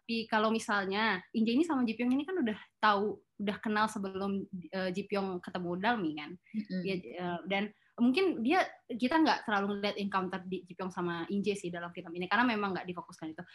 tapi 0.09 0.25
kalau 0.25 0.49
misalnya 0.49 1.21
Inje 1.37 1.53
ini 1.53 1.61
sama 1.61 1.85
Jipyong 1.85 2.09
ini 2.09 2.25
kan 2.25 2.33
udah 2.41 2.57
tahu, 2.81 3.21
udah 3.45 3.57
kenal 3.61 3.85
sebelum 3.85 4.41
uh, 4.73 4.89
Jipyong 4.89 5.37
ketemu 5.37 5.77
Dalmi 5.77 6.17
kan, 6.17 6.33
mm-hmm. 6.33 6.81
ya, 6.81 6.95
uh, 7.21 7.39
dan 7.45 7.69
mungkin 8.01 8.41
dia 8.41 8.65
kita 8.89 9.21
nggak 9.21 9.45
terlalu 9.45 9.77
ngeliat 9.77 10.01
encounter 10.01 10.41
di 10.49 10.65
Jipyong 10.65 10.89
sama 10.89 11.29
Inje 11.29 11.53
sih 11.53 11.69
dalam 11.69 11.93
film 11.93 12.09
ini 12.17 12.25
karena 12.25 12.41
memang 12.41 12.73
nggak 12.73 12.89
difokuskan 12.89 13.37
itu. 13.37 13.45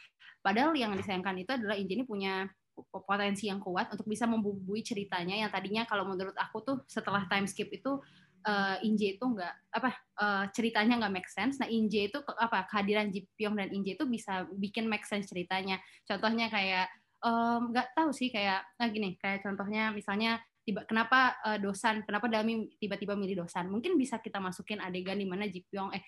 Padahal 0.47 0.71
yang 0.79 0.95
disayangkan 0.95 1.43
itu 1.43 1.51
adalah 1.59 1.75
Inje 1.75 1.99
ini 1.99 2.07
punya 2.07 2.47
potensi 2.87 3.51
yang 3.51 3.59
kuat 3.59 3.91
untuk 3.91 4.07
bisa 4.07 4.23
membubui 4.31 4.87
ceritanya 4.87 5.35
yang 5.35 5.51
tadinya 5.51 5.83
kalau 5.91 6.07
menurut 6.07 6.39
aku 6.39 6.63
tuh 6.63 6.77
setelah 6.87 7.27
time 7.27 7.51
skip 7.51 7.67
itu 7.75 7.99
uh, 8.45 8.77
Inje 8.85 9.17
itu 9.17 9.25
nggak 9.25 9.55
apa 9.75 9.91
uh, 10.21 10.45
ceritanya 10.53 11.01
nggak 11.01 11.15
make 11.21 11.31
sense. 11.33 11.59
Nah 11.59 11.69
Inje 11.69 12.09
itu 12.13 12.19
apa 12.25 12.69
kehadiran 12.69 13.11
Ji 13.11 13.27
Pyong 13.37 13.57
dan 13.59 13.73
Inje 13.73 13.97
itu 13.97 14.05
bisa 14.07 14.47
bikin 14.55 14.87
make 14.87 15.09
sense 15.09 15.29
ceritanya. 15.33 15.81
Contohnya 16.05 16.53
kayak 16.53 16.89
nggak 17.73 17.89
um, 17.89 17.97
tahu 17.97 18.11
sih 18.13 18.29
kayak 18.29 18.61
nah 18.77 18.89
gini 18.93 19.17
kayak 19.17 19.41
contohnya 19.41 19.89
misalnya 19.97 20.45
tiba 20.65 20.85
kenapa 20.89 21.37
uh, 21.45 21.61
dosan 21.61 22.05
kenapa 22.05 22.29
Dalmi 22.29 22.77
tiba-tiba 22.81 23.13
milih 23.17 23.45
dosan 23.45 23.69
mungkin 23.69 24.01
bisa 24.01 24.21
kita 24.21 24.41
masukin 24.41 24.81
adegan 24.81 25.21
di 25.21 25.29
mana 25.29 25.45
Ji 25.49 25.65
Pyong 25.65 25.93
eh 25.93 26.05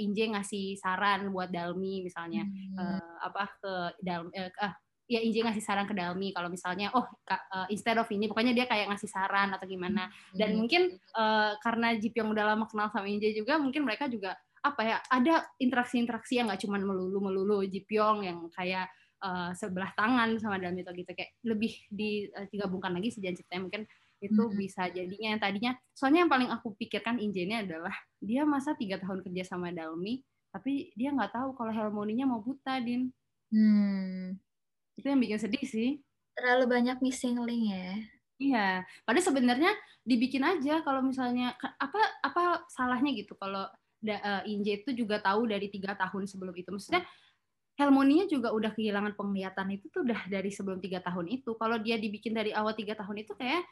Inje 0.00 0.28
ngasih 0.32 0.80
saran 0.80 1.28
buat 1.28 1.52
Dalmi 1.52 2.04
misalnya 2.04 2.44
hmm. 2.44 2.76
uh, 2.76 3.16
apa 3.28 3.44
ke 3.60 3.72
Dalmi 4.00 4.32
uh, 4.32 4.52
uh, 4.64 4.74
ya 5.08 5.24
Inji 5.24 5.40
ngasih 5.40 5.64
saran 5.64 5.88
ke 5.88 5.96
Dalmi 5.96 6.36
kalau 6.36 6.52
misalnya 6.52 6.92
oh 6.92 7.08
uh, 7.32 7.66
instead 7.72 7.96
of 7.96 8.06
ini 8.12 8.28
pokoknya 8.28 8.52
dia 8.52 8.68
kayak 8.68 8.92
ngasih 8.92 9.08
saran 9.08 9.48
atau 9.56 9.64
gimana. 9.64 10.12
Dan 10.36 10.52
hmm. 10.52 10.58
mungkin 10.60 10.82
uh, 11.16 11.56
karena 11.64 11.96
Jip 11.96 12.12
yang 12.12 12.28
udah 12.28 12.44
lama 12.54 12.68
kenal 12.68 12.92
sama 12.92 13.08
Inji 13.08 13.32
juga 13.32 13.56
mungkin 13.56 13.88
mereka 13.88 14.06
juga 14.06 14.36
apa 14.60 14.82
ya 14.84 14.96
ada 15.08 15.48
interaksi-interaksi 15.56 16.36
yang 16.36 16.52
nggak 16.52 16.60
cuma 16.60 16.76
melulu 16.76 17.24
melulu 17.24 17.64
Jipyong 17.64 18.28
yang 18.28 18.38
kayak 18.52 18.92
uh, 19.24 19.56
sebelah 19.56 19.96
tangan 19.96 20.36
sama 20.36 20.60
Dalmi 20.60 20.84
atau 20.84 20.92
gitu. 20.92 21.08
Kayak 21.16 21.32
lebih 21.40 21.72
digabungkan 22.52 22.92
lagi 22.92 23.08
sejalan 23.08 23.34
ceritanya 23.40 23.62
mungkin 23.64 23.82
itu 24.18 24.42
hmm. 24.44 24.54
bisa 24.60 24.90
jadinya 24.90 25.28
yang 25.30 25.40
tadinya 25.40 25.72
soalnya 25.94 26.26
yang 26.26 26.30
paling 26.30 26.50
aku 26.52 26.74
pikirkan 26.74 27.22
Inje 27.22 27.46
ini 27.46 27.62
adalah 27.64 27.94
dia 28.18 28.42
masa 28.42 28.74
tiga 28.76 29.00
tahun 29.00 29.24
kerja 29.24 29.56
sama 29.56 29.72
Dalmi 29.72 30.20
tapi 30.52 30.90
dia 30.98 31.14
nggak 31.16 31.32
tahu 31.32 31.56
kalau 31.56 31.72
harmoninya 31.72 32.28
mau 32.28 32.44
buta 32.44 32.76
din. 32.84 33.08
Hmm 33.48 34.36
itu 34.98 35.06
yang 35.06 35.22
bikin 35.22 35.38
sedih 35.38 35.64
sih. 35.64 35.90
Terlalu 36.34 36.64
banyak 36.66 36.98
missing 36.98 37.38
link 37.46 37.70
ya. 37.70 37.90
Iya. 38.38 38.68
Padahal 39.06 39.26
sebenarnya 39.26 39.72
dibikin 40.02 40.42
aja 40.42 40.82
kalau 40.82 41.02
misalnya 41.02 41.54
apa 41.58 42.02
apa 42.22 42.66
salahnya 42.70 43.14
gitu 43.14 43.34
kalau 43.38 43.66
uh, 44.06 44.42
Inje 44.46 44.82
itu 44.82 44.90
juga 44.94 45.18
tahu 45.18 45.50
dari 45.50 45.70
tiga 45.70 45.94
tahun 45.94 46.26
sebelum 46.26 46.54
itu. 46.54 46.70
Maksudnya 46.70 47.02
Helmoninya 47.78 48.26
juga 48.26 48.50
udah 48.50 48.74
kehilangan 48.74 49.14
penglihatan 49.14 49.70
itu 49.70 49.86
tuh 49.94 50.02
udah 50.02 50.26
dari 50.26 50.50
sebelum 50.50 50.82
tiga 50.82 50.98
tahun 50.98 51.30
itu. 51.30 51.54
Kalau 51.54 51.78
dia 51.78 51.94
dibikin 51.94 52.34
dari 52.34 52.50
awal 52.50 52.74
tiga 52.74 52.98
tahun 52.98 53.22
itu 53.22 53.38
kayak 53.38 53.62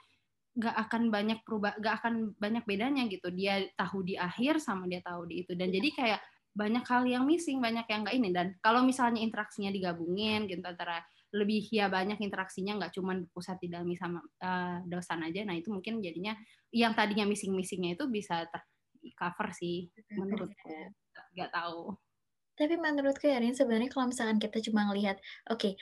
nggak 0.56 0.76
akan 0.88 1.02
banyak 1.10 1.38
perubah 1.42 1.74
nggak 1.74 1.94
akan 2.02 2.14
banyak 2.38 2.62
bedanya 2.70 3.02
gitu. 3.10 3.34
Dia 3.34 3.66
tahu 3.74 4.06
di 4.06 4.14
akhir 4.14 4.62
sama 4.62 4.86
dia 4.86 5.02
tahu 5.02 5.26
di 5.26 5.42
itu. 5.42 5.58
Dan 5.58 5.74
jadi 5.74 5.90
kayak 5.90 6.20
banyak 6.54 6.86
hal 6.86 7.02
yang 7.02 7.26
missing 7.26 7.58
banyak 7.58 7.82
yang 7.90 8.06
nggak 8.06 8.14
ini. 8.14 8.30
Dan 8.30 8.46
kalau 8.62 8.86
misalnya 8.86 9.18
interaksinya 9.18 9.74
digabungin 9.74 10.46
gitu 10.46 10.62
antara 10.62 11.02
lebih 11.36 11.68
ya 11.68 11.92
banyak 11.92 12.16
interaksinya 12.16 12.80
nggak 12.80 12.92
cuma 12.96 13.12
pusat 13.30 13.60
di 13.60 13.68
dalam 13.68 13.86
sama 13.92 14.24
uh, 14.40 14.80
dosan 14.88 15.20
aja 15.28 15.44
nah 15.44 15.52
itu 15.52 15.68
mungkin 15.68 16.00
jadinya 16.00 16.32
yang 16.72 16.96
tadinya 16.96 17.28
missing 17.28 17.52
missingnya 17.52 17.94
itu 17.94 18.08
bisa 18.08 18.48
ter 18.48 18.64
cover 19.14 19.52
sih 19.54 19.86
menurutku 20.16 20.96
nggak 21.36 21.52
tahu 21.52 21.94
tapi 22.56 22.74
menurutku 22.80 23.28
ya 23.28 23.38
Rin 23.38 23.52
sebenarnya 23.52 23.92
kalau 23.92 24.08
misalkan 24.08 24.40
kita 24.40 24.64
cuma 24.64 24.88
ngelihat 24.88 25.20
oke 25.52 25.60
okay, 25.60 25.72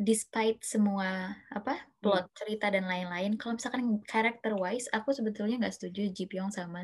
despite 0.00 0.58
semua 0.64 1.36
apa 1.52 1.76
plot 2.00 2.26
hmm. 2.26 2.36
cerita 2.36 2.66
dan 2.72 2.88
lain-lain 2.88 3.36
kalau 3.36 3.60
misalkan 3.60 4.00
character 4.08 4.56
wise 4.56 4.88
aku 4.90 5.12
sebetulnya 5.12 5.60
nggak 5.62 5.76
setuju 5.76 6.10
Ji 6.10 6.24
Pyong 6.26 6.50
sama 6.50 6.82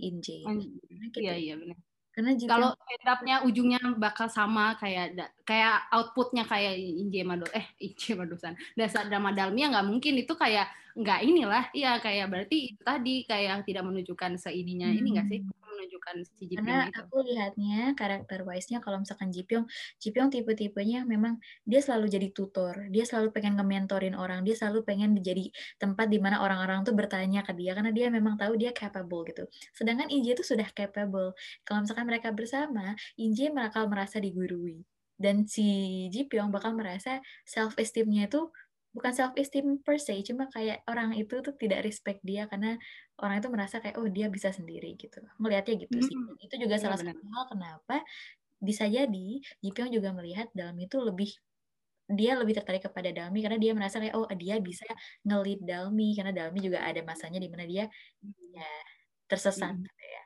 In 0.00 0.18
Jae. 0.24 0.42
Gitu. 0.42 1.20
Iya 1.20 1.34
iya 1.36 1.54
benar. 1.54 1.78
Karena 2.16 2.32
jika 2.32 2.56
kalau 2.56 2.72
end 2.72 3.44
ujungnya 3.44 3.80
bakal 4.00 4.32
sama 4.32 4.72
kayak 4.80 5.20
kayak 5.44 5.84
outputnya 5.92 6.48
kayak 6.48 6.72
Inje 6.80 7.20
Mado 7.28 7.44
eh 7.52 7.76
Inje 7.76 8.16
Madosan 8.16 8.56
dasar 8.72 9.04
drama 9.12 9.36
Dalmi 9.36 9.60
ya 9.60 9.68
nggak 9.68 9.84
mungkin. 9.84 10.16
Itu 10.16 10.32
kayak 10.32 10.64
nggak 10.96 11.20
inilah 11.28 11.64
iya 11.76 12.00
kayak 12.00 12.32
berarti 12.32 12.72
itu 12.72 12.80
tadi 12.80 13.28
kayak 13.28 13.68
tidak 13.68 13.84
menunjukkan 13.84 14.40
seidinya 14.40 14.88
hmm. 14.88 14.98
ini 14.98 15.08
nggak 15.12 15.28
sih 15.28 15.40
menunjukkan 15.76 16.16
si 16.24 16.44
Ji 16.48 16.54
Karena 16.56 16.88
itu. 16.88 16.96
aku 17.04 17.16
lihatnya 17.20 17.92
karakter 17.92 18.40
wise-nya 18.48 18.80
kalau 18.80 19.04
misalkan 19.04 19.28
Ji 19.28 19.44
Pyong, 19.44 19.68
Ji 20.00 20.08
Pyong 20.10 20.32
tipe-tipenya 20.32 21.04
memang 21.04 21.36
dia 21.68 21.84
selalu 21.84 22.08
jadi 22.08 22.28
tutor, 22.32 22.88
dia 22.88 23.04
selalu 23.04 23.30
pengen 23.36 23.60
nge-mentorin 23.60 24.16
orang, 24.16 24.40
dia 24.42 24.56
selalu 24.56 24.88
pengen 24.88 25.14
jadi 25.20 25.52
tempat 25.76 26.08
di 26.08 26.16
mana 26.16 26.40
orang-orang 26.40 26.82
tuh 26.82 26.96
bertanya 26.96 27.44
ke 27.44 27.52
dia 27.52 27.76
karena 27.76 27.92
dia 27.92 28.08
memang 28.08 28.40
tahu 28.40 28.56
dia 28.56 28.72
capable 28.72 29.28
gitu. 29.28 29.44
Sedangkan 29.76 30.08
Inje 30.08 30.32
itu 30.32 30.42
sudah 30.42 30.66
capable. 30.72 31.36
Kalau 31.68 31.84
misalkan 31.84 32.08
mereka 32.08 32.32
bersama, 32.32 32.96
Inje 33.20 33.52
bakal 33.52 33.92
merasa 33.92 34.16
digurui 34.16 34.80
dan 35.16 35.48
si 35.48 35.64
Ji 36.12 36.28
Pyong 36.28 36.52
bakal 36.52 36.76
merasa 36.76 37.24
self 37.48 37.72
esteemnya 37.80 38.28
itu 38.28 38.52
bukan 38.96 39.12
self 39.12 39.36
esteem 39.36 39.76
per 39.84 40.00
se 40.00 40.16
cuma 40.24 40.48
kayak 40.48 40.80
orang 40.88 41.12
itu 41.12 41.44
tuh 41.44 41.52
tidak 41.60 41.84
respect 41.84 42.24
dia 42.24 42.48
karena 42.48 42.80
orang 43.20 43.44
itu 43.44 43.48
merasa 43.52 43.76
kayak 43.84 44.00
oh 44.00 44.08
dia 44.08 44.32
bisa 44.32 44.48
sendiri 44.56 44.96
gitu. 44.96 45.20
Melihatnya 45.36 45.76
gitu 45.84 45.96
sih. 46.00 46.16
Hmm. 46.16 46.40
itu 46.40 46.54
juga 46.56 46.80
ya, 46.80 46.88
salah 46.88 46.96
satu 46.96 47.20
hal 47.20 47.44
kenapa 47.52 48.00
bisa 48.56 48.88
jadi 48.88 49.28
Jipyong 49.60 49.92
juga 49.92 50.16
melihat 50.16 50.48
dalam 50.56 50.80
itu 50.80 50.96
lebih 50.96 51.28
dia 52.06 52.38
lebih 52.38 52.54
tertarik 52.56 52.86
kepada 52.86 53.10
Dalmi 53.10 53.42
karena 53.42 53.58
dia 53.58 53.72
merasa 53.74 53.98
kayak 53.98 54.14
oh 54.14 54.30
dia 54.38 54.62
bisa 54.62 54.86
ngelit 55.26 55.60
Dalmi 55.60 56.14
karena 56.14 56.32
Dalmi 56.32 56.58
juga 56.62 56.86
ada 56.86 57.02
masanya 57.02 57.42
di 57.42 57.50
mana 57.50 57.66
dia 57.66 57.84
ya 58.54 58.70
tersesat 59.26 59.74
gitu 59.74 60.04
ya 60.06 60.22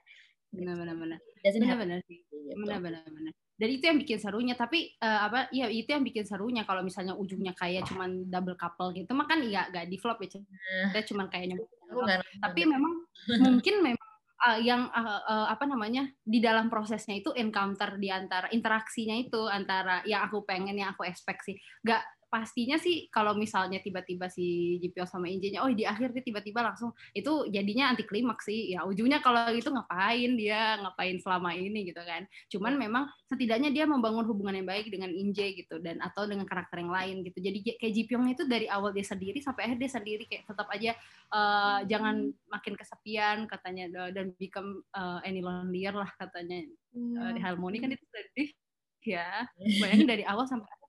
benar-benar 0.51 0.97
benar 0.99 1.19
benar-benar 1.41 1.99
sih 2.11 2.21
benar-benar 2.59 3.03
benar. 3.07 3.33
dan 3.61 3.69
itu 3.71 3.85
yang 3.87 3.99
bikin 4.03 4.19
serunya 4.19 4.55
tapi 4.59 4.99
uh, 4.99 5.31
apa 5.31 5.47
ya 5.55 5.71
itu 5.71 5.87
yang 5.87 6.03
bikin 6.03 6.27
serunya 6.27 6.67
kalau 6.67 6.83
misalnya 6.83 7.15
ujungnya 7.15 7.55
kayak 7.55 7.87
cuman 7.87 8.27
double 8.27 8.57
couple 8.57 8.91
gitu. 8.97 9.13
Mah 9.13 9.29
kan 9.29 9.45
ya 9.45 9.69
gak 9.69 9.87
di 9.87 10.01
flop 10.01 10.19
ya 10.25 10.41
kita 10.91 11.01
cuman 11.13 11.29
kayaknya 11.29 11.61
tapi 12.41 12.61
memang 12.67 13.05
mungkin 13.47 13.75
memang 13.85 14.11
uh, 14.49 14.59
yang 14.59 14.89
uh, 14.91 15.21
uh, 15.23 15.47
apa 15.53 15.69
namanya 15.69 16.09
di 16.25 16.41
dalam 16.41 16.73
prosesnya 16.73 17.21
itu 17.21 17.31
encounter 17.37 18.01
di 18.01 18.09
antara 18.09 18.49
interaksinya 18.49 19.17
itu 19.21 19.45
antara 19.47 20.01
yang 20.09 20.25
aku 20.27 20.43
pengen 20.49 20.75
yang 20.75 20.97
aku 20.97 21.05
sih. 21.45 21.57
Gak 21.85 22.01
pastinya 22.31 22.79
sih 22.79 23.11
kalau 23.11 23.35
misalnya 23.35 23.83
tiba-tiba 23.83 24.31
si 24.31 24.79
JPO 24.79 25.05
sama 25.05 25.27
Injenya, 25.27 25.67
oh 25.67 25.69
di 25.69 25.83
akhir 25.83 26.15
dia 26.15 26.23
tiba-tiba 26.23 26.63
langsung 26.63 26.95
itu 27.11 27.51
jadinya 27.51 27.91
anti 27.91 28.07
klimaks 28.07 28.47
sih. 28.47 28.73
Ya 28.73 28.87
ujungnya 28.87 29.19
kalau 29.19 29.51
itu 29.51 29.67
ngapain 29.69 30.39
dia 30.39 30.79
ngapain 30.79 31.19
selama 31.19 31.51
ini 31.59 31.91
gitu 31.91 31.99
kan. 32.01 32.25
Cuman 32.47 32.79
memang 32.79 33.11
setidaknya 33.27 33.75
dia 33.75 33.85
membangun 33.85 34.23
hubungan 34.31 34.55
yang 34.55 34.69
baik 34.71 34.89
dengan 34.89 35.11
Inje 35.11 35.59
gitu 35.59 35.83
dan 35.83 35.99
atau 35.99 36.25
dengan 36.31 36.47
karakter 36.47 36.79
yang 36.79 36.95
lain 36.95 37.27
gitu. 37.27 37.43
Jadi 37.43 37.59
kayak 37.77 37.93
Jipyong 37.99 38.31
itu 38.31 38.47
dari 38.47 38.71
awal 38.71 38.95
dia 38.95 39.05
sendiri 39.05 39.43
sampai 39.43 39.67
akhir 39.67 39.79
dia 39.83 39.91
sendiri 39.91 40.25
kayak 40.31 40.47
tetap 40.47 40.71
aja 40.71 40.95
uh, 41.35 41.83
jangan 41.91 42.31
makin 42.47 42.75
kesepian 42.79 43.51
katanya 43.51 43.91
dan 44.15 44.31
become 44.39 44.87
uh, 44.95 45.19
any 45.27 45.43
lonelier 45.43 45.93
lah 45.93 46.09
katanya. 46.15 46.63
Uh, 46.95 47.31
di 47.35 47.41
Harmoni 47.43 47.83
kan 47.83 47.91
itu 47.91 48.07
sedih 48.07 48.51
ya. 49.03 49.45
Bayangin 49.83 50.07
dari 50.07 50.25
awal 50.25 50.47
sampai 50.47 50.80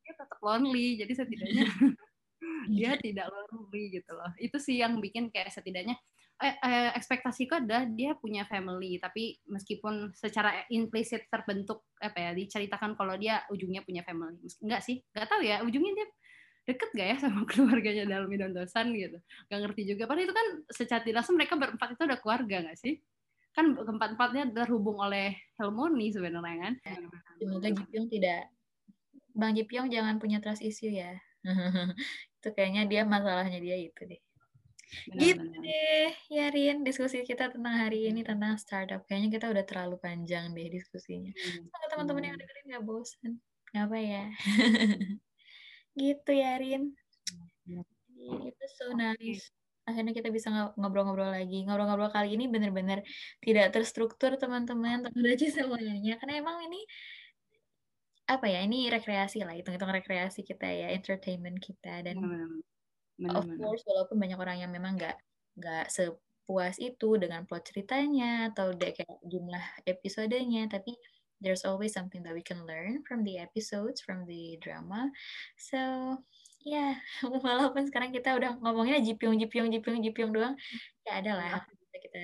lonely. 0.42 1.00
Jadi 1.00 1.14
setidaknya 1.14 1.66
dia 2.78 2.92
tidak 2.98 3.30
lonely 3.30 4.02
gitu 4.02 4.12
loh. 4.14 4.32
Itu 4.42 4.58
sih 4.58 4.82
yang 4.82 4.98
bikin 4.98 5.30
kayak 5.30 5.54
setidaknya 5.54 5.96
eh, 6.42 6.56
eh, 6.58 6.90
ekspektasiku 6.98 7.62
ada 7.62 7.86
dia 7.86 8.18
punya 8.18 8.44
family. 8.50 8.98
Tapi 8.98 9.40
meskipun 9.48 10.12
secara 10.18 10.66
implisit 10.74 11.30
terbentuk 11.30 11.86
apa 12.02 12.18
ya 12.18 12.32
diceritakan 12.34 12.98
kalau 12.98 13.16
dia 13.16 13.46
ujungnya 13.54 13.86
punya 13.86 14.02
family. 14.02 14.42
Enggak 14.60 14.82
sih? 14.82 15.00
Nggak 15.14 15.28
tahu 15.30 15.42
ya 15.46 15.62
ujungnya 15.62 15.94
dia 16.02 16.08
deket 16.66 16.90
gak 16.94 17.08
ya 17.08 17.18
sama 17.24 17.42
keluarganya 17.50 18.06
dalam 18.06 18.30
Dondosan 18.30 18.94
gitu? 18.94 19.18
Gak 19.50 19.60
ngerti 19.66 19.82
juga. 19.90 20.06
Padahal 20.06 20.28
itu 20.30 20.36
kan 20.36 20.48
secara 20.70 21.02
tidak 21.02 21.18
langsung 21.24 21.38
mereka 21.38 21.54
berempat 21.58 21.88
itu 21.94 22.04
udah 22.06 22.20
keluarga 22.22 22.58
gak 22.70 22.78
sih? 22.78 22.94
Kan 23.52 23.76
keempat-empatnya 23.76 24.56
terhubung 24.56 25.02
oleh 25.04 25.36
Helmoni 25.60 26.14
sebenarnya 26.16 26.58
kan? 26.70 26.74
Semoga 27.36 27.68
Jipyong 27.74 28.08
tidak 28.08 28.48
Bang 29.36 29.56
Jipyong 29.56 29.88
jangan 29.92 30.20
punya 30.20 30.44
trust 30.44 30.64
issue 30.64 30.92
ya. 30.92 31.16
itu 32.42 32.50
kayaknya 32.54 32.86
dia 32.90 33.02
masalahnya 33.06 33.58
dia 33.62 33.78
itu 33.78 34.02
deh. 34.06 34.22
Benar, 35.08 35.24
gitu 35.24 35.46
benar. 35.48 35.62
deh, 35.64 36.10
Yarin. 36.28 36.78
Diskusi 36.84 37.24
kita 37.24 37.48
tentang 37.48 37.76
hari 37.80 38.12
ini 38.12 38.28
tentang 38.28 38.60
startup. 38.60 39.08
Kayaknya 39.08 39.30
kita 39.40 39.46
udah 39.48 39.64
terlalu 39.64 39.96
panjang 40.04 40.52
deh 40.52 40.68
diskusinya. 40.68 41.32
Hmm. 41.32 41.64
Semoga 41.64 41.88
teman-teman 41.96 42.24
yang 42.28 42.36
dengerin 42.36 42.66
gak 42.76 42.84
bosan. 42.84 43.32
Apa 43.72 43.98
ya? 43.98 44.26
gitu, 46.02 46.32
Yarin. 46.36 46.92
Itu 48.20 48.64
so 48.76 48.92
nice. 48.92 49.48
Akhirnya 49.88 50.12
kita 50.12 50.28
bisa 50.28 50.52
ngobrol-ngobrol 50.76 51.32
lagi. 51.32 51.64
Ngobrol-ngobrol 51.64 52.12
kali 52.12 52.36
ini 52.36 52.52
bener-bener 52.52 53.00
tidak 53.40 53.72
terstruktur, 53.72 54.36
teman-teman. 54.36 55.08
Tapi 55.08 55.16
udah 55.16 55.36
semuanya. 55.56 56.20
Karena 56.20 56.44
emang 56.44 56.68
ini 56.68 56.84
apa 58.38 58.48
ya 58.48 58.64
ini 58.64 58.88
rekreasi 58.88 59.44
lah 59.44 59.56
hitung-hitung 59.56 59.92
rekreasi 59.92 60.48
kita 60.48 60.68
ya 60.68 60.88
entertainment 60.96 61.60
kita 61.60 62.00
dan 62.06 62.16
benar, 62.18 63.36
of 63.36 63.46
course 63.60 63.84
walaupun 63.84 64.18
banyak 64.18 64.40
orang 64.40 64.58
yang 64.64 64.72
memang 64.72 64.96
nggak 64.96 65.18
nggak 65.60 65.92
sepuas 65.92 66.80
itu 66.80 67.20
dengan 67.20 67.44
plot 67.44 67.68
ceritanya 67.70 68.50
atau 68.50 68.72
deh 68.72 68.96
kayak 68.96 69.20
jumlah 69.28 69.62
episodenya 69.84 70.72
tapi 70.72 70.96
there's 71.44 71.66
always 71.66 71.92
something 71.92 72.24
that 72.24 72.32
we 72.32 72.46
can 72.46 72.64
learn 72.64 73.04
from 73.04 73.26
the 73.28 73.42
episodes 73.42 74.00
from 74.00 74.24
the 74.30 74.56
drama 74.62 75.10
so 75.58 76.16
ya 76.62 76.94
yeah, 76.94 76.94
walaupun 77.46 77.90
sekarang 77.90 78.14
kita 78.14 78.38
udah 78.38 78.62
ngomongnya 78.62 79.02
jipiung 79.02 79.36
jipiung 79.42 79.74
jipiung 79.74 80.00
jipiung 80.00 80.32
doang 80.32 80.54
ya 81.04 81.20
ada 81.20 81.32
lah 81.36 81.54
iya. 81.60 82.00
kita 82.04 82.20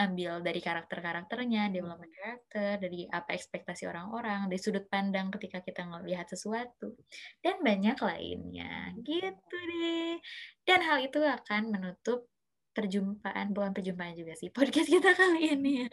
ambil 0.00 0.40
dari 0.40 0.60
karakter-karakternya, 0.64 1.68
hmm. 1.68 1.72
development 1.76 2.12
karakter, 2.16 2.80
dari 2.80 3.04
apa 3.12 3.36
ekspektasi 3.36 3.84
orang-orang, 3.84 4.48
dari 4.48 4.60
sudut 4.60 4.88
pandang 4.88 5.28
ketika 5.36 5.60
kita 5.60 5.84
melihat 5.84 6.24
sesuatu, 6.32 6.96
dan 7.44 7.60
banyak 7.60 7.98
lainnya. 8.00 8.96
Gitu 9.04 9.56
deh. 9.68 10.16
Dan 10.64 10.80
hal 10.80 11.04
itu 11.04 11.20
akan 11.20 11.68
menutup 11.68 12.24
perjumpaan, 12.72 13.52
bukan 13.52 13.76
perjumpaan 13.76 14.16
juga 14.16 14.32
sih, 14.32 14.48
podcast 14.56 14.88
kita 14.88 15.12
kali 15.12 15.52
ini. 15.52 15.84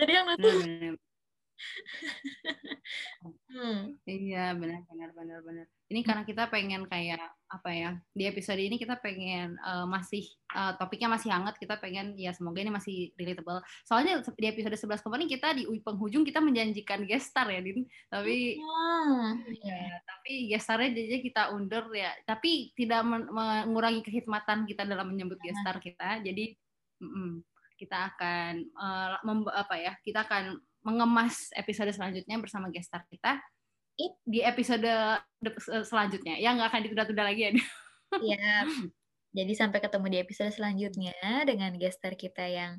Jadi 0.00 0.12
yang 0.12 0.26
nutup. 0.32 0.56
Hmm. 3.50 3.98
Iya 4.04 4.54
benar 4.58 4.80
benar 4.90 5.10
benar 5.14 5.38
benar. 5.46 5.66
Ini 5.88 6.00
karena 6.02 6.22
kita 6.26 6.50
pengen 6.50 6.84
kayak 6.90 7.22
apa 7.48 7.70
ya 7.70 7.90
di 8.10 8.26
episode 8.26 8.58
ini 8.58 8.80
kita 8.80 8.98
pengen 8.98 9.54
uh, 9.62 9.86
masih 9.86 10.26
uh, 10.56 10.74
topiknya 10.74 11.06
masih 11.06 11.30
hangat 11.30 11.54
kita 11.60 11.78
pengen 11.78 12.18
ya 12.18 12.34
semoga 12.34 12.58
ini 12.60 12.72
masih 12.72 13.14
relatable. 13.14 13.62
Soalnya 13.86 14.20
di 14.24 14.46
episode 14.50 14.74
11 14.74 15.04
kemarin 15.04 15.28
kita 15.30 15.54
di 15.54 15.62
penghujung 15.80 16.26
kita 16.26 16.42
menjanjikan 16.42 17.06
gestar 17.06 17.46
ya 17.50 17.62
Din. 17.62 17.86
Tapi 18.10 18.58
hmm. 18.58 19.30
ya 19.62 20.00
tapi 20.02 20.32
gestarnya 20.50 20.90
jadi 20.92 21.18
kita 21.22 21.42
undur 21.54 21.88
ya. 21.94 22.10
Tapi 22.26 22.74
tidak 22.74 23.06
mengurangi 23.06 24.02
kehidmatan 24.02 24.66
kita 24.66 24.82
dalam 24.82 25.14
menyebut 25.14 25.38
gestar 25.38 25.78
kita. 25.78 26.20
Jadi 26.24 26.56
mm 27.00 27.08
-mm, 27.08 27.30
kita 27.78 28.14
akan 28.14 28.52
uh, 28.78 29.50
apa 29.50 29.74
ya 29.78 29.92
kita 30.00 30.24
akan 30.24 30.58
mengemas 30.84 31.50
episode 31.56 31.90
selanjutnya 31.90 32.36
bersama 32.38 32.68
guest 32.68 32.92
star 32.92 33.02
kita 33.08 33.40
di 34.26 34.42
episode 34.42 34.86
selanjutnya. 35.86 36.38
Ya 36.38 36.52
nggak 36.54 36.68
akan 36.70 36.80
ditunda-tunda 36.86 37.24
lagi 37.24 37.50
ya. 37.50 37.52
Iya. 38.14 38.62
Jadi 39.34 39.52
sampai 39.58 39.82
ketemu 39.82 40.06
di 40.06 40.18
episode 40.22 40.54
selanjutnya 40.54 41.42
dengan 41.42 41.74
guest 41.74 41.98
star 41.98 42.14
kita 42.14 42.46
yang 42.46 42.78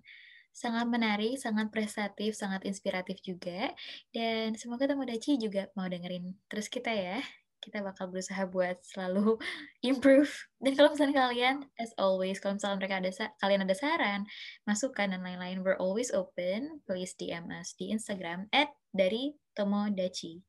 sangat 0.55 0.87
menarik, 0.87 1.35
sangat 1.35 1.67
prestatif, 1.75 2.39
sangat 2.39 2.63
inspiratif 2.63 3.19
juga. 3.19 3.75
Dan 4.15 4.55
semoga 4.55 4.87
Tomodachi 4.87 5.35
juga 5.35 5.67
mau 5.75 5.91
dengerin 5.91 6.39
terus 6.47 6.71
kita 6.71 6.95
ya 6.95 7.19
kita 7.65 7.81
bakal 7.81 8.13
berusaha 8.13 8.45
buat 8.45 8.77
selalu 8.85 9.41
improve. 9.89 10.29
Dan 10.61 10.77
kalau 10.77 10.93
misalnya 10.93 11.25
kalian, 11.25 11.55
as 11.81 11.89
always, 11.97 12.37
kalau 12.37 12.61
misalnya 12.61 12.77
mereka 12.77 12.95
ada 13.01 13.11
kalian 13.41 13.65
ada 13.65 13.75
saran, 13.75 14.21
masukan 14.69 15.09
dan 15.09 15.25
lain-lain, 15.25 15.65
we're 15.65 15.81
always 15.81 16.13
open. 16.13 16.85
Please 16.85 17.17
DM 17.17 17.49
us 17.49 17.73
di 17.73 17.89
Instagram 17.89 18.45
at 18.53 18.69
dari 18.93 19.33
Tomodachi. 19.57 20.45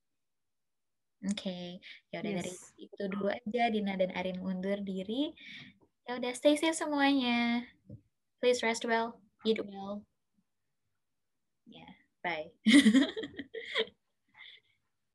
Oke, 1.24 1.48
okay. 1.48 1.66
ya 2.12 2.20
udah 2.20 2.32
yes. 2.36 2.38
dari 2.44 2.52
itu 2.76 3.02
dulu 3.08 3.26
aja 3.32 3.72
Dina 3.72 3.96
dan 3.96 4.12
Arin 4.12 4.36
undur 4.44 4.76
diri. 4.84 5.32
Ya 6.04 6.20
udah 6.20 6.30
stay 6.36 6.60
safe 6.60 6.76
semuanya. 6.76 7.64
Please 8.38 8.60
rest 8.60 8.84
well, 8.84 9.16
eat 9.42 9.58
well. 9.64 10.04
Yeah, 11.64 11.96
bye. 12.20 12.52